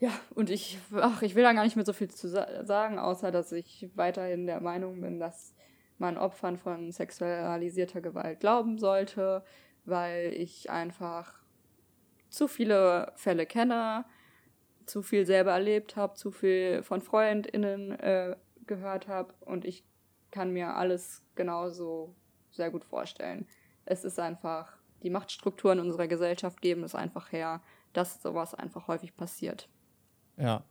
[0.00, 2.98] Ja, und ich, ach, ich will da gar nicht mehr so viel zu sa sagen,
[2.98, 5.54] außer dass ich weiterhin der Meinung bin, dass
[5.98, 9.44] man Opfern von sexualisierter Gewalt glauben sollte,
[9.84, 11.32] weil ich einfach
[12.28, 14.04] zu viele Fälle kenne,
[14.84, 18.34] zu viel selber erlebt habe, zu viel von FreundInnen äh,
[18.66, 19.84] gehört habe und ich
[20.32, 22.16] kann mir alles genauso
[22.50, 23.46] sehr gut vorstellen.
[23.84, 27.60] Es ist einfach, die Machtstrukturen unserer Gesellschaft geben es einfach her,
[27.92, 29.68] dass sowas einfach häufig passiert.
[30.36, 30.64] Ja.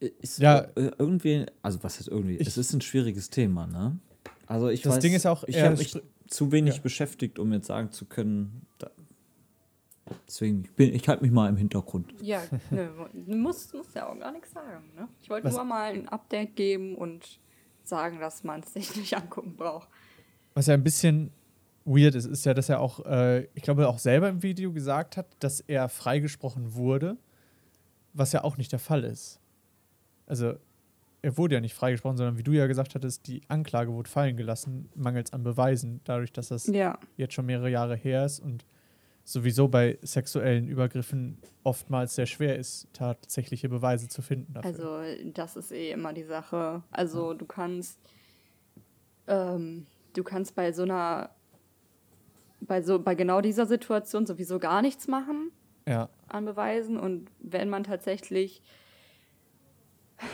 [0.00, 0.60] Ist Ja.
[0.76, 2.36] äh, irgendwie, also was ist irgendwie?
[2.36, 3.98] Ich- es ist ein schwieriges Thema, ne?
[4.46, 6.82] Also ich Das weiß, Ding ist auch, ich er habe mich zu wenig Ja.
[6.82, 8.64] beschäftigt, um jetzt sagen zu können.
[8.78, 8.90] Da,
[10.26, 12.14] deswegen ich bin ich halte mich mal im Hintergrund.
[12.22, 14.84] Ja, ne, du musst, musst ja auch gar nichts sagen.
[14.94, 15.08] Ne?
[15.20, 17.40] Ich wollte nur mal ein Update geben und
[17.88, 19.88] sagen, dass man es sich nicht angucken braucht.
[20.54, 21.30] Was ja ein bisschen
[21.84, 25.16] weird ist, ist ja, dass er auch, äh, ich glaube, auch selber im Video gesagt
[25.16, 27.16] hat, dass er freigesprochen wurde,
[28.12, 29.40] was ja auch nicht der Fall ist.
[30.26, 30.54] Also,
[31.22, 34.36] er wurde ja nicht freigesprochen, sondern wie du ja gesagt hattest, die Anklage wurde fallen
[34.36, 38.64] gelassen, mangels an Beweisen, dadurch, dass das Ja, jetzt schon mehrere Jahre her ist und
[39.32, 44.54] sowieso bei sexuellen Übergriffen oftmals sehr schwer ist, tatsächliche Beweise zu finden.
[44.54, 44.70] Dafür.
[44.70, 46.82] also das ist eh immer die Sache.
[46.90, 47.98] Also du kannst,
[49.26, 51.30] ähm, du kannst bei so einer,
[52.60, 55.52] bei so, bei genau dieser Situation sowieso gar nichts machen.
[55.86, 58.62] ja, an Beweisen und wenn man tatsächlich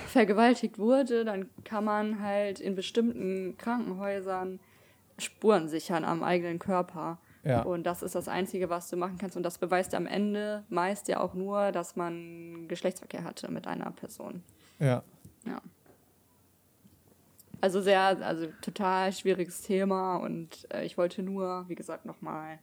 [0.07, 4.61] vergewaltigt wurde, dann kann man halt in bestimmten Krankenhäusern
[5.19, 7.19] Spuren sichern am eigenen Körper.
[7.45, 7.63] Ja.
[7.63, 9.37] Und das ist das Einzige, was du machen kannst.
[9.37, 13.91] Und das beweist am Ende meist ja auch nur, dass man Geschlechtsverkehr hatte mit einer
[13.91, 14.43] Person.
[14.79, 15.03] ja.
[15.47, 15.61] Ja.
[17.61, 22.59] Also sehr, also total schwieriges Thema und äh, ich wollte nur, wie gesagt, nochmal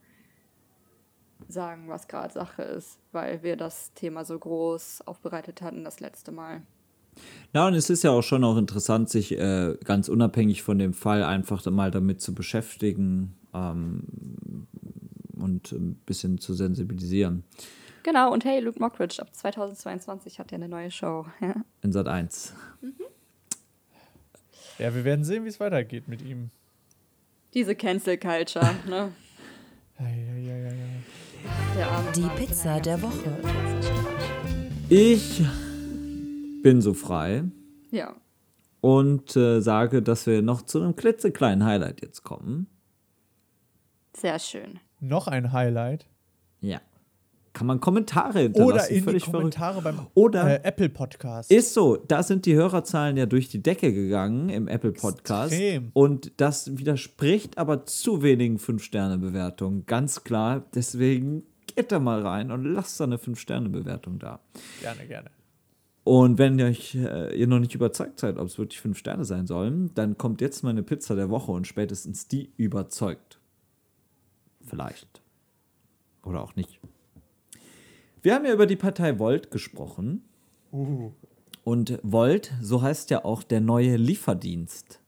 [1.48, 6.32] sagen, was gerade Sache ist, weil wir das Thema so groß aufbereitet hatten das letzte
[6.32, 6.62] Mal.
[7.52, 10.94] Ja, und es ist ja auch schon auch interessant, sich äh, ganz unabhängig von dem
[10.94, 14.68] Fall einfach mal damit zu beschäftigen ähm,
[15.36, 17.44] und ein bisschen zu sensibilisieren.
[18.04, 21.26] Genau, und hey, Luke Mockridge, ab 2022 hat er eine neue Show.
[21.40, 21.56] Ja.
[21.82, 22.54] In Sat 1.
[24.80, 26.50] Ja, wir werden sehen, wie es weitergeht mit ihm.
[27.54, 29.12] Diese Cancel Culture, ne?
[32.16, 32.28] Die.
[32.38, 33.38] Pizza der Woche.
[34.90, 35.42] Ich
[36.64, 37.44] bin so frei
[37.92, 38.16] Ja.
[38.82, 42.68] und äh, sage, dass wir noch zu einem klitzekleinen Highlight jetzt kommen.
[44.16, 44.80] Sehr schön.
[45.00, 46.06] Noch ein Highlight.
[46.60, 46.80] Ja.
[47.54, 48.72] Kann man Kommentare hinterlassen.
[48.74, 49.38] Oder in die völlig verrückt.
[49.58, 51.52] Kommentare beim Oder- äh, Apple Podcast.
[51.52, 55.52] Ist so, da sind die Hörerzahlen ja durch die Decke gegangen im Apple Podcast.
[55.52, 55.90] Extrem.
[55.94, 59.86] Und das widerspricht aber zu wenigen 5-Sterne-Bewertungen.
[59.86, 60.64] Ganz klar.
[60.76, 61.44] Deswegen
[61.76, 64.40] geht da mal rein und lasst da eine 5-Sterne-Bewertung da.
[64.82, 65.30] gerne, gerne.
[66.04, 69.24] Und wenn ihr euch äh, ihr noch nicht überzeugt seid, ob es wirklich 5 Sterne
[69.26, 73.40] sein sollen, dann kommt jetzt meine Pizza der Woche und spätestens die überzeugt.
[74.72, 75.22] Vielleicht.
[76.24, 76.80] Oder auch nicht.
[78.22, 80.24] Wir haben ja über die Partei Volt gesprochen.
[81.66, 85.02] Und Volt, so heißt ja auch der neue Lieferdienst.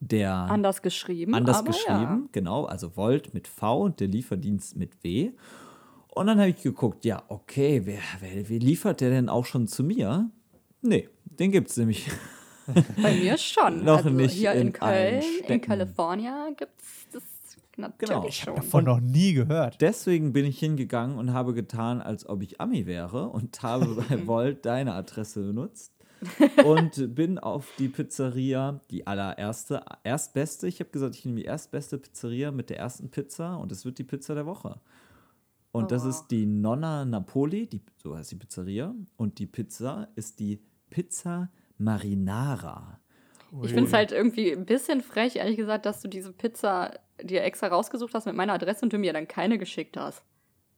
[0.00, 1.34] Der Anders geschrieben.
[1.34, 5.32] anders geschrieben, genau, also Volt mit V und der Lieferdienst mit W.
[6.08, 9.68] Und dann habe ich geguckt, ja, okay, wer, wer, wer liefert der denn auch schon
[9.68, 10.30] zu mir?
[10.82, 12.06] Nee, den gibt es nämlich.
[12.06, 12.12] Ja.
[13.02, 13.84] Bei mir schon.
[13.84, 15.60] Noch also nicht hier in, in Köln, in.
[15.62, 17.35] Kalifornien gibt es das
[17.76, 18.30] natürlich Genau.
[18.30, 18.54] schon.
[18.56, 19.80] Davon noch nie gehört.
[19.80, 24.26] Deswegen bin ich hingegangen und habe getan, als ob ich Ami wäre und habe bei
[24.26, 25.92] Volt deine Adresse benutzt
[26.64, 30.66] und bin auf die Pizzeria, die allererste, erstbeste.
[30.66, 33.98] Ich habe gesagt, ich nehme die erstbeste Pizzeria mit der ersten Pizza und es wird
[33.98, 34.80] die Pizza der Woche.
[35.72, 36.08] Und Oh, das wow.
[36.10, 38.94] ist die Nonna Napoli, die, so heißt die Pizzeria.
[39.16, 40.58] Und die Pizza ist die
[40.88, 42.98] Pizza Marinara.
[43.62, 46.92] Ich finde es halt irgendwie ein bisschen frech, ehrlich gesagt, dass du diese Pizza
[47.22, 50.22] dir extra rausgesucht hast mit meiner Adresse und du mir dann keine geschickt hast.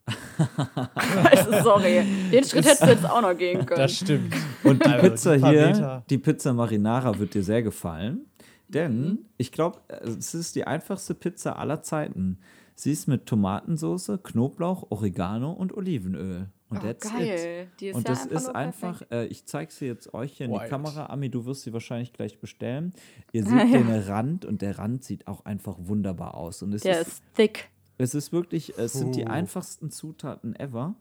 [1.24, 2.02] also, sorry.
[2.32, 3.80] Den Schritt hättest du jetzt auch noch gehen können.
[3.80, 4.34] Das stimmt.
[4.64, 6.04] Und die Also, Pizza die hier, Meter.
[6.08, 8.26] die Pizza Marinara wird dir sehr gefallen.
[8.68, 12.38] Denn ich glaube, es ist die einfachste Pizza aller Zeiten.
[12.74, 16.48] Sie ist mit Tomatensauce, Knoblauch, Oregano und Olivenöl.
[16.70, 17.68] Und Oh, that's geil.
[17.72, 17.80] it.
[17.80, 20.46] Die ist und ja das einfach ist einfach, äh, ich zeige sie jetzt euch hier
[20.46, 20.68] in die White.
[20.68, 21.06] Kamera.
[21.06, 22.92] Ami, du wirst sie wahrscheinlich gleich bestellen.
[23.32, 23.78] Ihr seht Ah, ja.
[23.78, 26.62] den Rand und der Rand sieht auch einfach wunderbar aus.
[26.62, 27.70] Und es, Der ist, ist thick.
[27.96, 30.94] es ist wirklich, es sind die einfachsten Zutaten ever.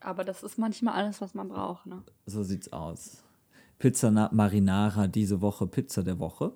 [0.00, 2.02] Aber das ist manchmal alles, was man braucht, ne?
[2.26, 3.22] So sieht's aus.
[3.78, 6.52] Pizza Na- Marinara diese Woche, Pizza der Woche.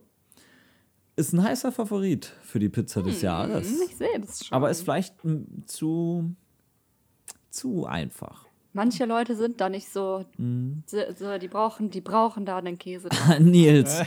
[1.14, 3.68] Ist ein heißer Favorit für die Pizza des Jahres.
[3.68, 4.54] Hm, Ich sehe das schon.
[4.56, 6.34] Aber ist vielleicht mm, zu,
[7.50, 8.45] zu einfach.
[8.76, 10.82] Manche Leute sind da nicht so, Mhm.
[10.86, 13.08] so, die brauchen, die brauchen da den Käse.
[13.40, 14.02] Nils,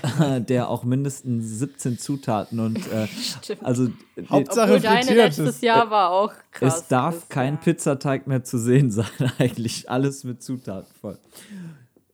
[0.47, 3.07] der auch mindestens 17 Zutaten und äh,
[3.63, 3.89] also
[4.29, 6.81] Hauptsache Obwohl deine letztes ist- Jahr war auch krass.
[6.81, 9.07] es darf kein war- Pizzateig mehr zu sehen sein,
[9.39, 11.17] eigentlich alles mit Zutaten voll.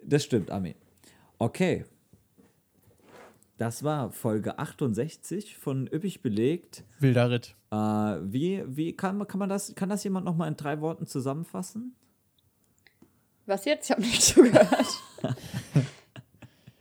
[0.01, 0.76] Das stimmt, Ami.
[1.38, 1.84] Okay.
[3.58, 6.84] Das war Folge 68 von Üppig belegt.
[6.99, 7.56] Wilder Ritt.
[7.72, 10.80] Äh, wie wie kann, man- kann man das, kann das jemand noch mal in drei
[10.82, 11.95] Worten zusammenfassen?
[13.46, 13.86] Was jetzt?
[13.86, 14.88] Ich habe nicht zugehört.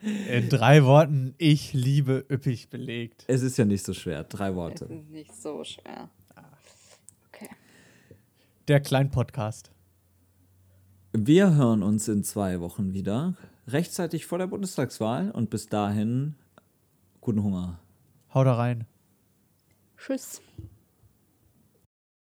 [0.03, 3.25] In drei Worten, ich liebe üppig belegt.
[3.27, 4.25] Es ist ja nicht so schwer.
[4.25, 4.85] Drei Worte.
[4.87, 6.11] ist nicht so schwer.
[7.29, 7.49] Okay.
[8.69, 9.71] Der Klein-Podcast.
[11.12, 13.35] Wir hören uns in zwei Wochen wieder,
[13.69, 16.35] rechtzeitig vor der Bundestagswahl und bis dahin
[17.21, 17.79] guten Hunger.
[18.33, 18.87] Hau da rein.
[19.97, 20.43] Tschüss.